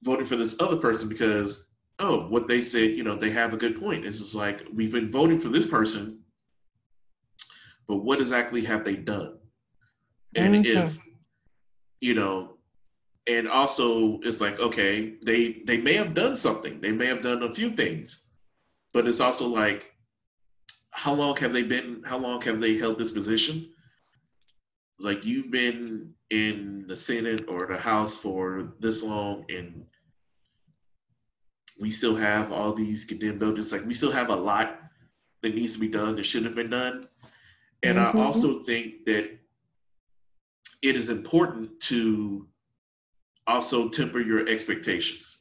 [0.04, 1.68] voting for this other person because,
[2.00, 4.06] oh, what they said, you know, they have a good point.
[4.06, 6.20] It's just like, we've been voting for this person,
[7.88, 9.38] but what exactly have they done?
[10.36, 10.84] And mm-hmm.
[10.84, 10.98] if,
[12.02, 12.58] you know,
[13.28, 16.80] and also it's like, okay, they they may have done something.
[16.80, 18.28] They may have done a few things,
[18.94, 19.95] but it's also like
[20.96, 23.70] how long have they been how long have they held this position
[24.98, 29.84] it's like you've been in the senate or the house for this long and
[31.82, 34.80] we still have all these condemned buildings like we still have a lot
[35.44, 37.04] that needs to be done that should have been done
[37.84, 38.18] and mm-hmm.
[38.18, 39.38] i also think that
[40.82, 42.48] it is important to
[43.48, 45.40] also temper your expectations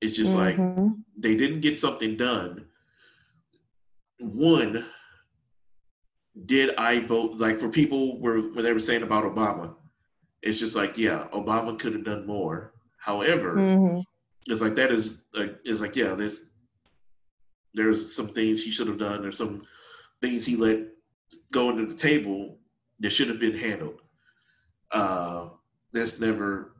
[0.00, 0.82] it's just mm-hmm.
[0.82, 2.66] like they didn't get something done
[4.20, 4.84] one,
[6.46, 9.74] did I vote like for people where when they were saying about Obama,
[10.42, 12.74] it's just like yeah, Obama could have done more.
[12.98, 14.00] However, mm-hmm.
[14.46, 16.46] it's like that is like it's like yeah, there's
[17.74, 19.22] there's some things he should have done.
[19.22, 19.62] There's some
[20.20, 20.80] things he let
[21.52, 22.58] go into the table
[23.00, 24.00] that should have been handled.
[24.90, 25.48] Uh,
[25.92, 26.74] there's never,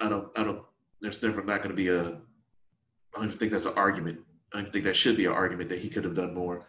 [0.00, 0.62] I don't, I don't.
[1.00, 2.18] There's never not going to be a.
[3.16, 4.20] I don't think that's an argument
[4.52, 6.64] I think that should be an argument that he could have done more.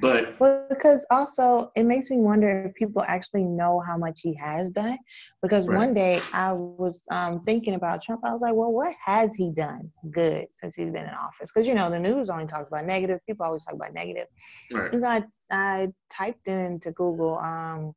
[0.00, 4.34] But well, because also it makes me wonder if people actually know how much he
[4.34, 4.98] has done.
[5.42, 5.76] Because right.
[5.76, 9.50] one day I was um, thinking about Trump, I was like, well, what has he
[9.50, 11.50] done good since he's been in office?
[11.52, 13.20] Because you know the news only talks about negative.
[13.26, 14.26] People always talk about negative.
[14.70, 14.92] Right.
[14.92, 17.94] And so I I typed into Google um,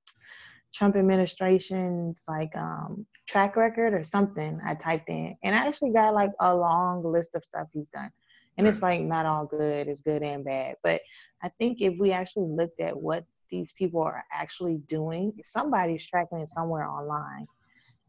[0.73, 4.59] Trump administration's like um, track record or something.
[4.65, 8.11] I typed in, and I actually got like a long list of stuff he's done.
[8.57, 10.75] And it's like not all good, it's good and bad.
[10.83, 11.01] But
[11.41, 16.39] I think if we actually looked at what these people are actually doing, somebody's tracking
[16.39, 17.47] it somewhere online.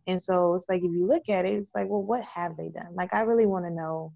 [0.07, 2.68] And so it's like if you look at it, it's like, well, what have they
[2.68, 2.95] done?
[2.95, 4.12] Like I really want to know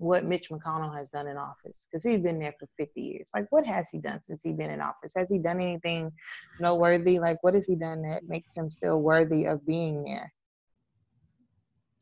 [0.00, 3.26] what Mitch McConnell has done in office because he's been there for 50 years.
[3.34, 5.12] Like, what has he done since he's been in office?
[5.14, 6.10] Has he done anything
[6.58, 7.18] noteworthy?
[7.18, 10.32] Like, what has he done that makes him still worthy of being there?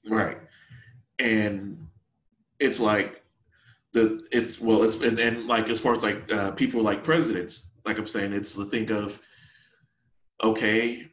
[0.09, 0.39] Right.
[1.19, 1.89] And
[2.61, 3.25] it's like
[3.93, 7.69] the it's well it's and, and like as far as like uh, people like presidents
[7.87, 9.21] like i'm saying it's the thing of
[10.43, 11.09] okay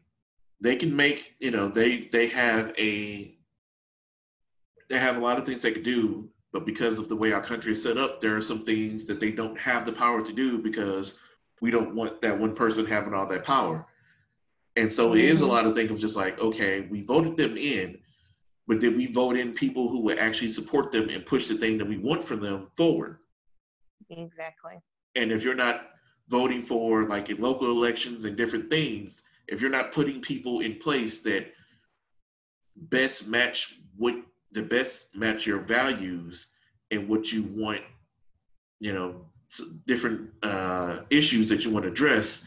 [0.61, 3.37] they can make you know they they have a
[4.89, 7.41] they have a lot of things they could do but because of the way our
[7.41, 10.33] country is set up there are some things that they don't have the power to
[10.33, 11.21] do because
[11.61, 13.85] we don't want that one person having all that power
[14.75, 15.19] and so mm-hmm.
[15.19, 15.53] it is a mm-hmm.
[15.53, 17.97] lot of things of just like okay we voted them in
[18.67, 21.77] but did we vote in people who would actually support them and push the thing
[21.77, 23.19] that we want for them forward?
[24.09, 24.75] Exactly.
[25.15, 25.89] And if you're not
[26.27, 30.75] voting for like in local elections and different things, if you're not putting people in
[30.75, 31.51] place that
[32.75, 34.15] best match what
[34.51, 36.47] the best match your values
[36.91, 37.81] and what you want,
[38.79, 39.25] you know,
[39.85, 42.45] different uh, issues that you want to address.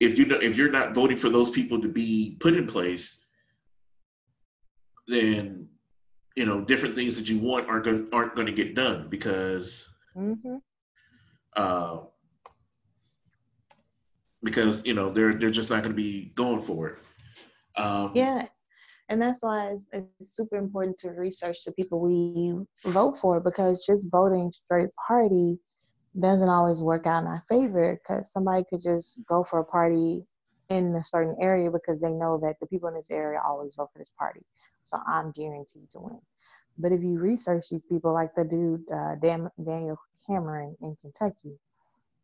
[0.00, 3.24] If you if you're not voting for those people to be put in place,
[5.08, 5.68] then
[6.36, 9.88] you know different things that you want aren't going aren't going to get done because
[10.16, 10.56] mm-hmm.
[11.56, 11.98] uh,
[14.44, 16.98] because you know they're they're just not going to be going for it.
[17.76, 18.46] Um, yeah,
[19.08, 22.54] and that's why it's, it's, super important to research the people we
[22.90, 25.58] vote for because just voting straight party
[26.20, 30.24] doesn't always work out in our favor because somebody could just go for a party
[30.70, 33.88] in a certain area because they know that the people in this area always vote
[33.92, 34.40] for this party.
[34.84, 36.20] So I'm guaranteed to win.
[36.78, 41.58] But if you research these people, like the dude uh, Dan, Daniel Cameron in Kentucky,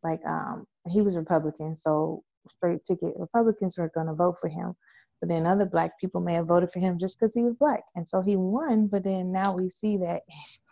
[0.03, 4.75] like um, he was Republican, so straight ticket Republicans were going to vote for him.
[5.19, 7.83] But then other black people may have voted for him just because he was black,
[7.95, 8.87] and so he won.
[8.87, 10.21] But then now we see that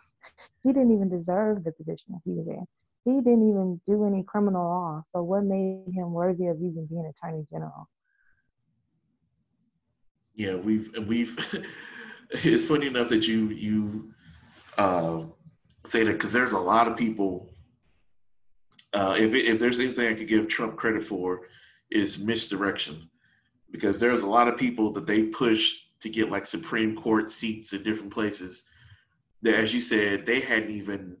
[0.62, 2.64] he didn't even deserve the position that he was in
[3.04, 5.04] he didn't even do any criminal law.
[5.12, 7.88] So what made him worthy of even being attorney general?
[10.34, 11.38] Yeah, we've we've.
[12.30, 14.14] it's funny enough that you you
[14.78, 15.22] uh,
[15.84, 17.50] say that because there's a lot of people.
[18.94, 21.42] Uh, if if there's anything I could give Trump credit for,
[21.90, 23.10] is misdirection,
[23.70, 27.72] because there's a lot of people that they push to get like Supreme Court seats
[27.72, 28.64] in different places.
[29.42, 31.18] That, as you said, they hadn't even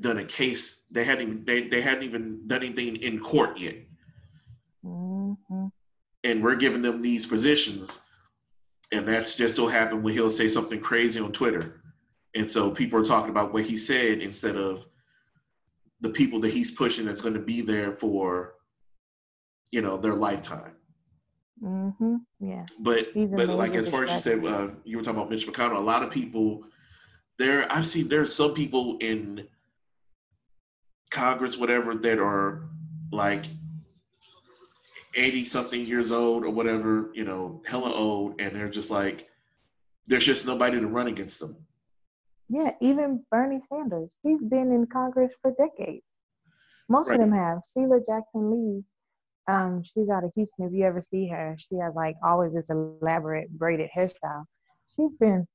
[0.00, 0.82] done a case.
[0.90, 3.76] They hadn't even they, they hadn't even done anything in court yet.
[4.84, 5.66] Mm-hmm.
[6.24, 8.00] And we're giving them these positions,
[8.92, 11.82] and that's just so happened when he'll say something crazy on Twitter,
[12.34, 14.86] and so people are talking about what he said instead of
[16.00, 18.54] the people that he's pushing that's going to be there for,
[19.70, 20.72] you know, their lifetime.
[21.62, 22.16] Mm-hmm.
[22.40, 22.66] Yeah.
[22.80, 25.76] But but like as far as you said, uh, you were talking about Mitch McConnell.
[25.76, 26.64] A lot of people
[27.38, 27.70] there.
[27.72, 29.46] I've seen there's some people in
[31.10, 32.68] Congress, whatever, that are
[33.12, 33.44] like
[35.14, 39.28] 80 something years old or whatever, you know, hella old, and they're just like,
[40.06, 41.56] there's just nobody to run against them.
[42.48, 46.04] Yeah, even Bernie Sanders, he's been in Congress for decades.
[46.88, 47.14] Most right.
[47.14, 47.60] of them have.
[47.72, 48.84] Sheila Jackson Lee,
[49.48, 50.66] um, she's out of Houston.
[50.66, 54.44] If you ever see her, she has like always this elaborate braided hairstyle.
[54.94, 55.46] She's been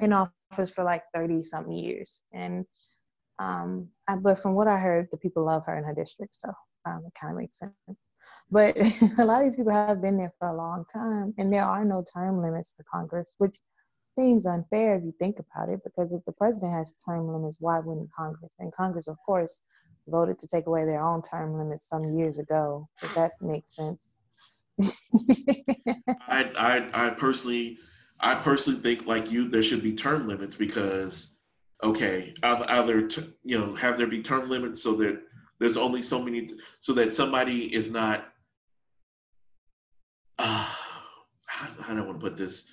[0.00, 2.20] in office for like 30 something years.
[2.32, 2.66] And
[3.38, 6.50] um, I, but from what I heard, the people love her in her district, so
[6.86, 7.74] um, it kind of makes sense.
[8.50, 8.76] But
[9.18, 11.84] a lot of these people have been there for a long time, and there are
[11.84, 13.58] no term limits for Congress, which
[14.14, 17.78] seems unfair if you think about it, because if the president has term limits, why
[17.80, 18.52] wouldn't Congress?
[18.58, 19.60] And Congress, of course,
[20.08, 24.00] voted to take away their own term limits some years ago, but that makes sense.
[26.28, 27.78] I, I, I personally,
[28.20, 31.35] I personally think like you, there should be term limits because
[31.82, 33.08] okay, either,
[33.44, 35.20] you know have there be term limits so that
[35.58, 36.50] there's only so many,
[36.80, 38.28] so that somebody is not.
[40.38, 40.70] Uh,
[41.46, 42.70] how, don't want to put this?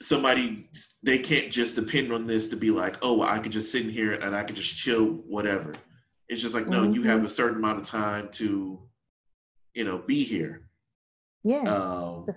[0.00, 0.68] Somebody
[1.02, 3.90] they can't just depend on this to be like, oh, I can just sit in
[3.90, 5.72] here and I can just chill, whatever.
[6.28, 6.92] It's just like, no, mm-hmm.
[6.92, 8.78] you have a certain amount of time to,
[9.74, 10.68] you know, be here.
[11.42, 11.62] Yeah.
[11.62, 12.34] Um, so,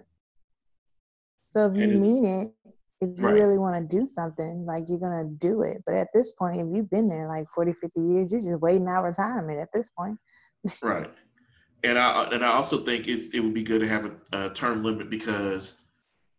[1.43, 2.51] so if you mean it,
[3.01, 3.33] if you right.
[3.33, 5.81] really want to do something, like you're going to do it.
[5.85, 8.87] But at this point, if you've been there like 40, 50 years, you're just waiting
[8.87, 10.17] out retirement at this point.
[10.83, 11.11] right.
[11.83, 14.49] And I and I also think it it would be good to have a, a
[14.51, 15.83] term limit because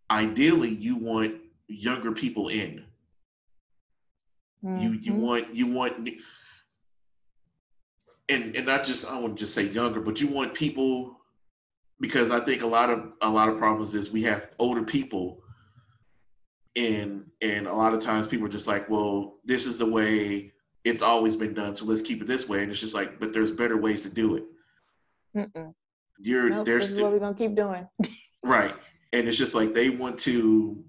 [0.09, 1.35] ideally you want
[1.67, 2.85] younger people in.
[4.65, 4.77] Mm-hmm.
[4.81, 5.21] You you mm-hmm.
[5.21, 6.09] want you want
[8.29, 11.17] and and not just I wouldn't just say younger, but you want people
[11.99, 15.42] because I think a lot of a lot of problems is we have older people
[16.77, 20.53] and and a lot of times people are just like well this is the way
[20.85, 22.63] it's always been done so let's keep it this way.
[22.63, 24.45] And it's just like but there's better ways to do it.
[25.37, 25.73] Mm-mm.
[26.19, 27.87] you're nope, there's this is what we're gonna keep doing.
[28.45, 28.75] Right.
[29.13, 30.83] And it's just like they want to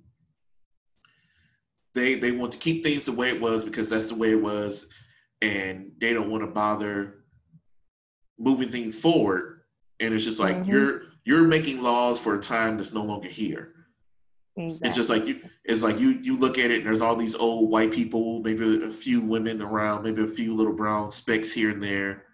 [1.94, 4.42] they they want to keep things the way it was because that's the way it
[4.42, 4.88] was.
[5.44, 7.26] And they don't want to bother
[8.40, 9.62] moving things forward.
[10.00, 10.72] And it's just like mm-hmm.
[10.72, 13.74] you're you're making laws for a time that's no longer here
[14.56, 14.88] Exactly.
[14.88, 15.40] It's just like you.
[15.66, 16.10] It's like you.
[16.10, 19.62] You look at it, and there's all these old white people, maybe a few women
[19.62, 22.26] around, maybe a few little brown specks here and there,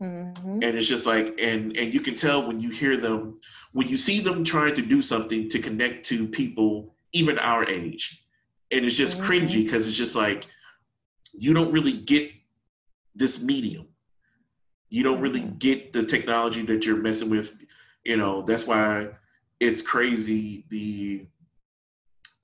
[0.00, 0.48] mm-hmm.
[0.48, 3.34] and it's just like, and and you can tell when you hear them,
[3.72, 8.24] when you see them trying to do something to connect to people even our age,
[8.70, 9.32] and it's just mm-hmm.
[9.32, 10.46] cringy because it's just like
[11.32, 12.30] you don't really get
[13.16, 13.88] this medium.
[14.88, 15.58] You don't really mm-hmm.
[15.58, 17.66] get the technology that you're messing with.
[18.04, 19.08] You know that's why
[19.58, 21.26] it's crazy the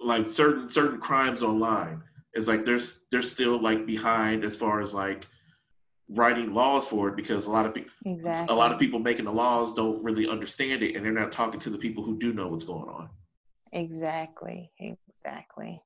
[0.05, 2.03] like certain certain crimes online.
[2.35, 5.27] It's like there's they're still like behind as far as like
[6.09, 8.55] writing laws for it because a lot of people exactly.
[8.55, 11.61] a lot of people making the laws don't really understand it and they're not talking
[11.61, 13.09] to the people who do know what's going on.
[13.73, 14.71] Exactly.
[14.79, 15.81] Exactly.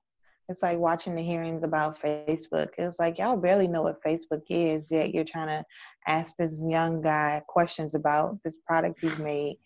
[0.49, 2.69] It's like watching the hearings about facebook.
[2.79, 5.65] It's like y'all barely know what facebook is yet you're trying to
[6.07, 9.59] ask this young guy questions about this product he's made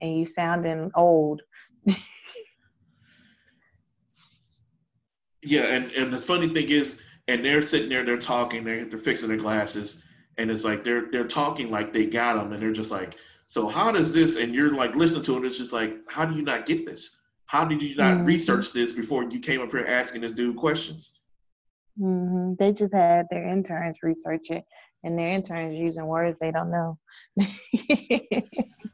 [0.00, 1.42] and you sounding old
[5.44, 8.98] yeah, and and the funny thing is, and they're sitting there, they're talking, they're, they're
[8.98, 10.04] fixing their glasses,
[10.38, 13.16] and it's like they're they're talking like they got them, and they're just like,
[13.46, 14.36] so how does this?
[14.36, 17.20] And you're like listening to it, it's just like, how do you not get this?
[17.46, 18.26] How did you not mm-hmm.
[18.26, 21.14] research this before you came up here asking this dude questions?
[22.00, 22.54] Mm-hmm.
[22.58, 24.64] They just had their interns research it,
[25.04, 26.98] and their interns using words they don't know.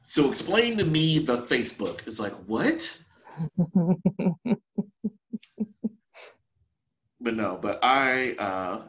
[0.03, 2.07] so explain to me the Facebook.
[2.07, 2.99] It's like what?
[7.21, 8.83] but no, but I uh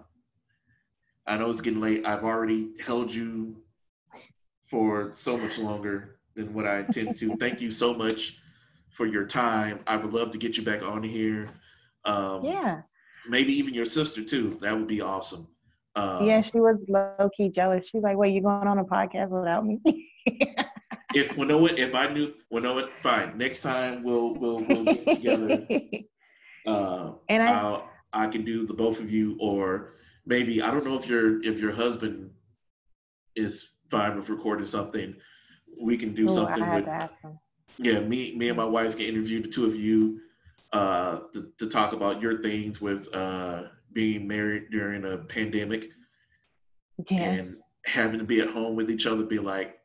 [1.28, 2.06] I know it's getting late.
[2.06, 3.58] I've already held you
[4.64, 7.36] for so much longer than what I intend to.
[7.38, 8.40] Thank you so much
[8.90, 9.80] for your time.
[9.86, 11.50] I would love to get you back on here.
[12.06, 12.82] Um, yeah.
[13.28, 14.58] Maybe even your sister too.
[14.62, 15.48] That would be awesome.
[15.96, 17.90] Um, yeah, she was low key jealous.
[17.90, 19.80] She's like, "Wait, you going on a podcast without me?"
[21.14, 23.38] if you know what, if I knew, well, know what, fine.
[23.38, 25.68] Next time we'll we'll we'll get together.
[26.64, 29.94] Uh, and I, I'll, I can do the both of you, or
[30.26, 32.32] maybe I don't know if your if your husband
[33.36, 35.16] is fine with recording something.
[35.80, 36.88] We can do Ooh, something with.
[37.78, 40.20] Yeah, me me and my wife can interview the two of you
[40.74, 43.64] uh, to, to talk about your things with uh,
[43.94, 45.86] being married during a pandemic
[47.10, 47.22] yeah.
[47.22, 49.24] and having to be at home with each other.
[49.24, 49.80] Be like,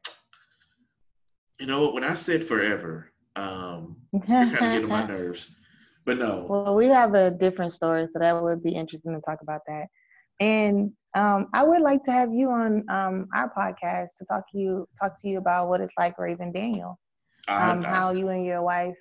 [1.60, 5.56] you know, when I said forever, um, you're kind of getting my nerves.
[6.06, 6.46] But no.
[6.48, 9.86] Well, we have a different story, so that would be interesting to talk about that.
[10.40, 14.58] And um, I would like to have you on um, our podcast to talk to
[14.58, 16.98] you talk to you about what it's like raising Daniel,
[17.48, 18.98] um, I, I, how you and your wife,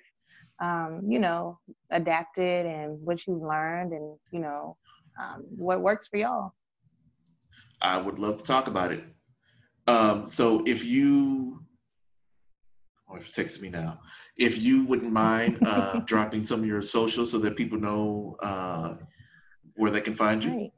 [0.62, 1.58] um, you know,
[1.92, 4.76] adapted and what you've learned, and you know,
[5.20, 6.52] um, what works for y'all.
[7.80, 9.04] I would love to talk about it.
[9.86, 11.62] Um, so if you,
[13.08, 14.00] or if text me now,
[14.36, 18.94] if you wouldn't mind uh, dropping some of your socials so that people know uh,
[19.76, 20.50] where they can find you.
[20.50, 20.72] Right.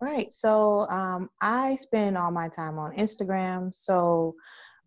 [0.00, 0.32] Right.
[0.32, 3.70] So um, I spend all my time on Instagram.
[3.74, 4.34] So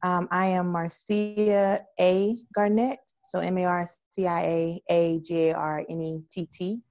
[0.01, 2.37] um, I am Marcia A.
[2.55, 2.99] Garnett.
[3.23, 6.81] So M A R C I A A G A R N E T T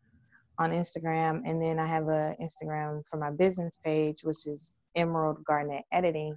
[0.59, 1.43] on Instagram.
[1.45, 6.37] And then I have a Instagram for my business page, which is Emerald Garnett Editing.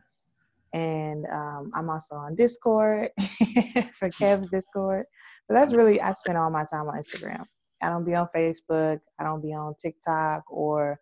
[0.76, 3.10] And um, I'm also on Discord
[3.93, 5.06] for Kev's Discord.
[5.47, 7.45] But that's really, I spend all my time on Instagram.
[7.81, 8.99] I don't be on Facebook.
[9.18, 10.99] I don't be on TikTok or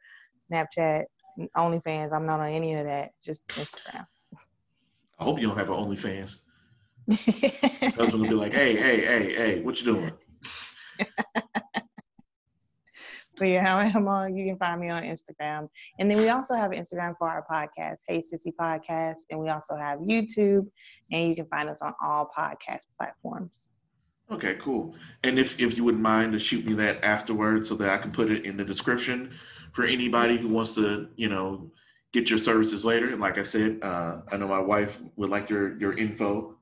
[0.51, 1.05] Snapchat,
[1.57, 2.13] OnlyFans.
[2.13, 3.13] I'm not on any of that.
[3.23, 4.05] Just Instagram.
[5.17, 6.41] I hope you don't have an OnlyFans.
[7.07, 10.11] That's gonna be like, hey, hey, hey, hey, what you doing?
[13.43, 14.35] yeah, how am on?
[14.35, 17.99] You can find me on Instagram, and then we also have Instagram for our podcast,
[18.07, 20.67] Hey Sissy Podcast, and we also have YouTube,
[21.11, 23.69] and you can find us on all podcast platforms.
[24.31, 24.95] Okay, cool.
[25.23, 28.11] And if if you wouldn't mind to shoot me that afterwards, so that I can
[28.11, 29.31] put it in the description
[29.73, 31.71] for anybody who wants to, you know,
[32.13, 33.07] get your services later.
[33.07, 36.57] And like I said, uh, I know my wife would like your your info.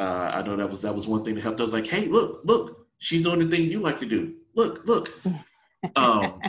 [0.00, 1.60] Uh, I know that was that was one thing that helped.
[1.60, 4.34] I was like, hey, look, look, she's doing the thing you like to do.
[4.54, 5.12] Look, look.
[5.94, 6.40] Um,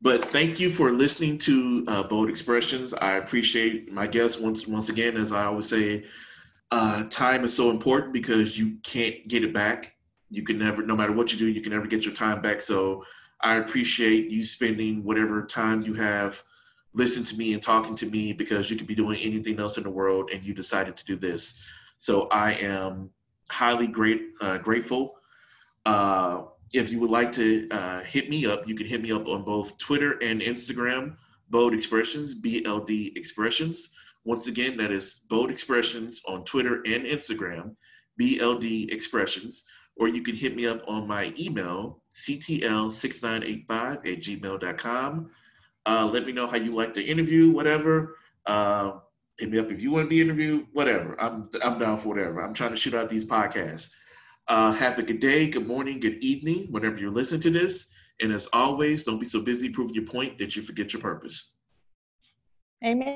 [0.00, 2.92] but thank you for listening to uh, Bold Expressions.
[2.92, 5.16] I appreciate my guests once once again.
[5.16, 6.04] As I always say,
[6.70, 9.96] uh, time is so important because you can't get it back.
[10.30, 12.60] You can never, no matter what you do, you can never get your time back.
[12.60, 13.04] So
[13.40, 16.42] I appreciate you spending whatever time you have
[16.94, 19.82] listening to me and talking to me because you could be doing anything else in
[19.82, 21.68] the world and you decided to do this.
[21.98, 23.10] So I am
[23.50, 25.16] highly great uh, grateful.
[25.84, 26.44] Uh,
[26.74, 29.44] if you would like to uh, hit me up, you can hit me up on
[29.44, 31.16] both Twitter and Instagram,
[31.50, 33.90] Bold Expressions, BLD Expressions.
[34.24, 37.76] Once again, that is Bold Expressions on Twitter and Instagram,
[38.20, 39.64] BLD Expressions
[39.96, 45.30] or you can hit me up on my email, ctl6985 at gmail.com.
[45.86, 48.16] Uh, let me know how you like the interview, whatever.
[48.46, 48.94] Uh,
[49.38, 51.20] hit me up if you want to be interviewed, whatever.
[51.20, 52.42] I'm, I'm down for whatever.
[52.42, 53.92] I'm trying to shoot out these podcasts.
[54.46, 57.90] Uh, have a good day, good morning, good evening, whenever you're listening to this.
[58.20, 61.56] And as always, don't be so busy proving your point that you forget your purpose.
[62.84, 63.12] Amen.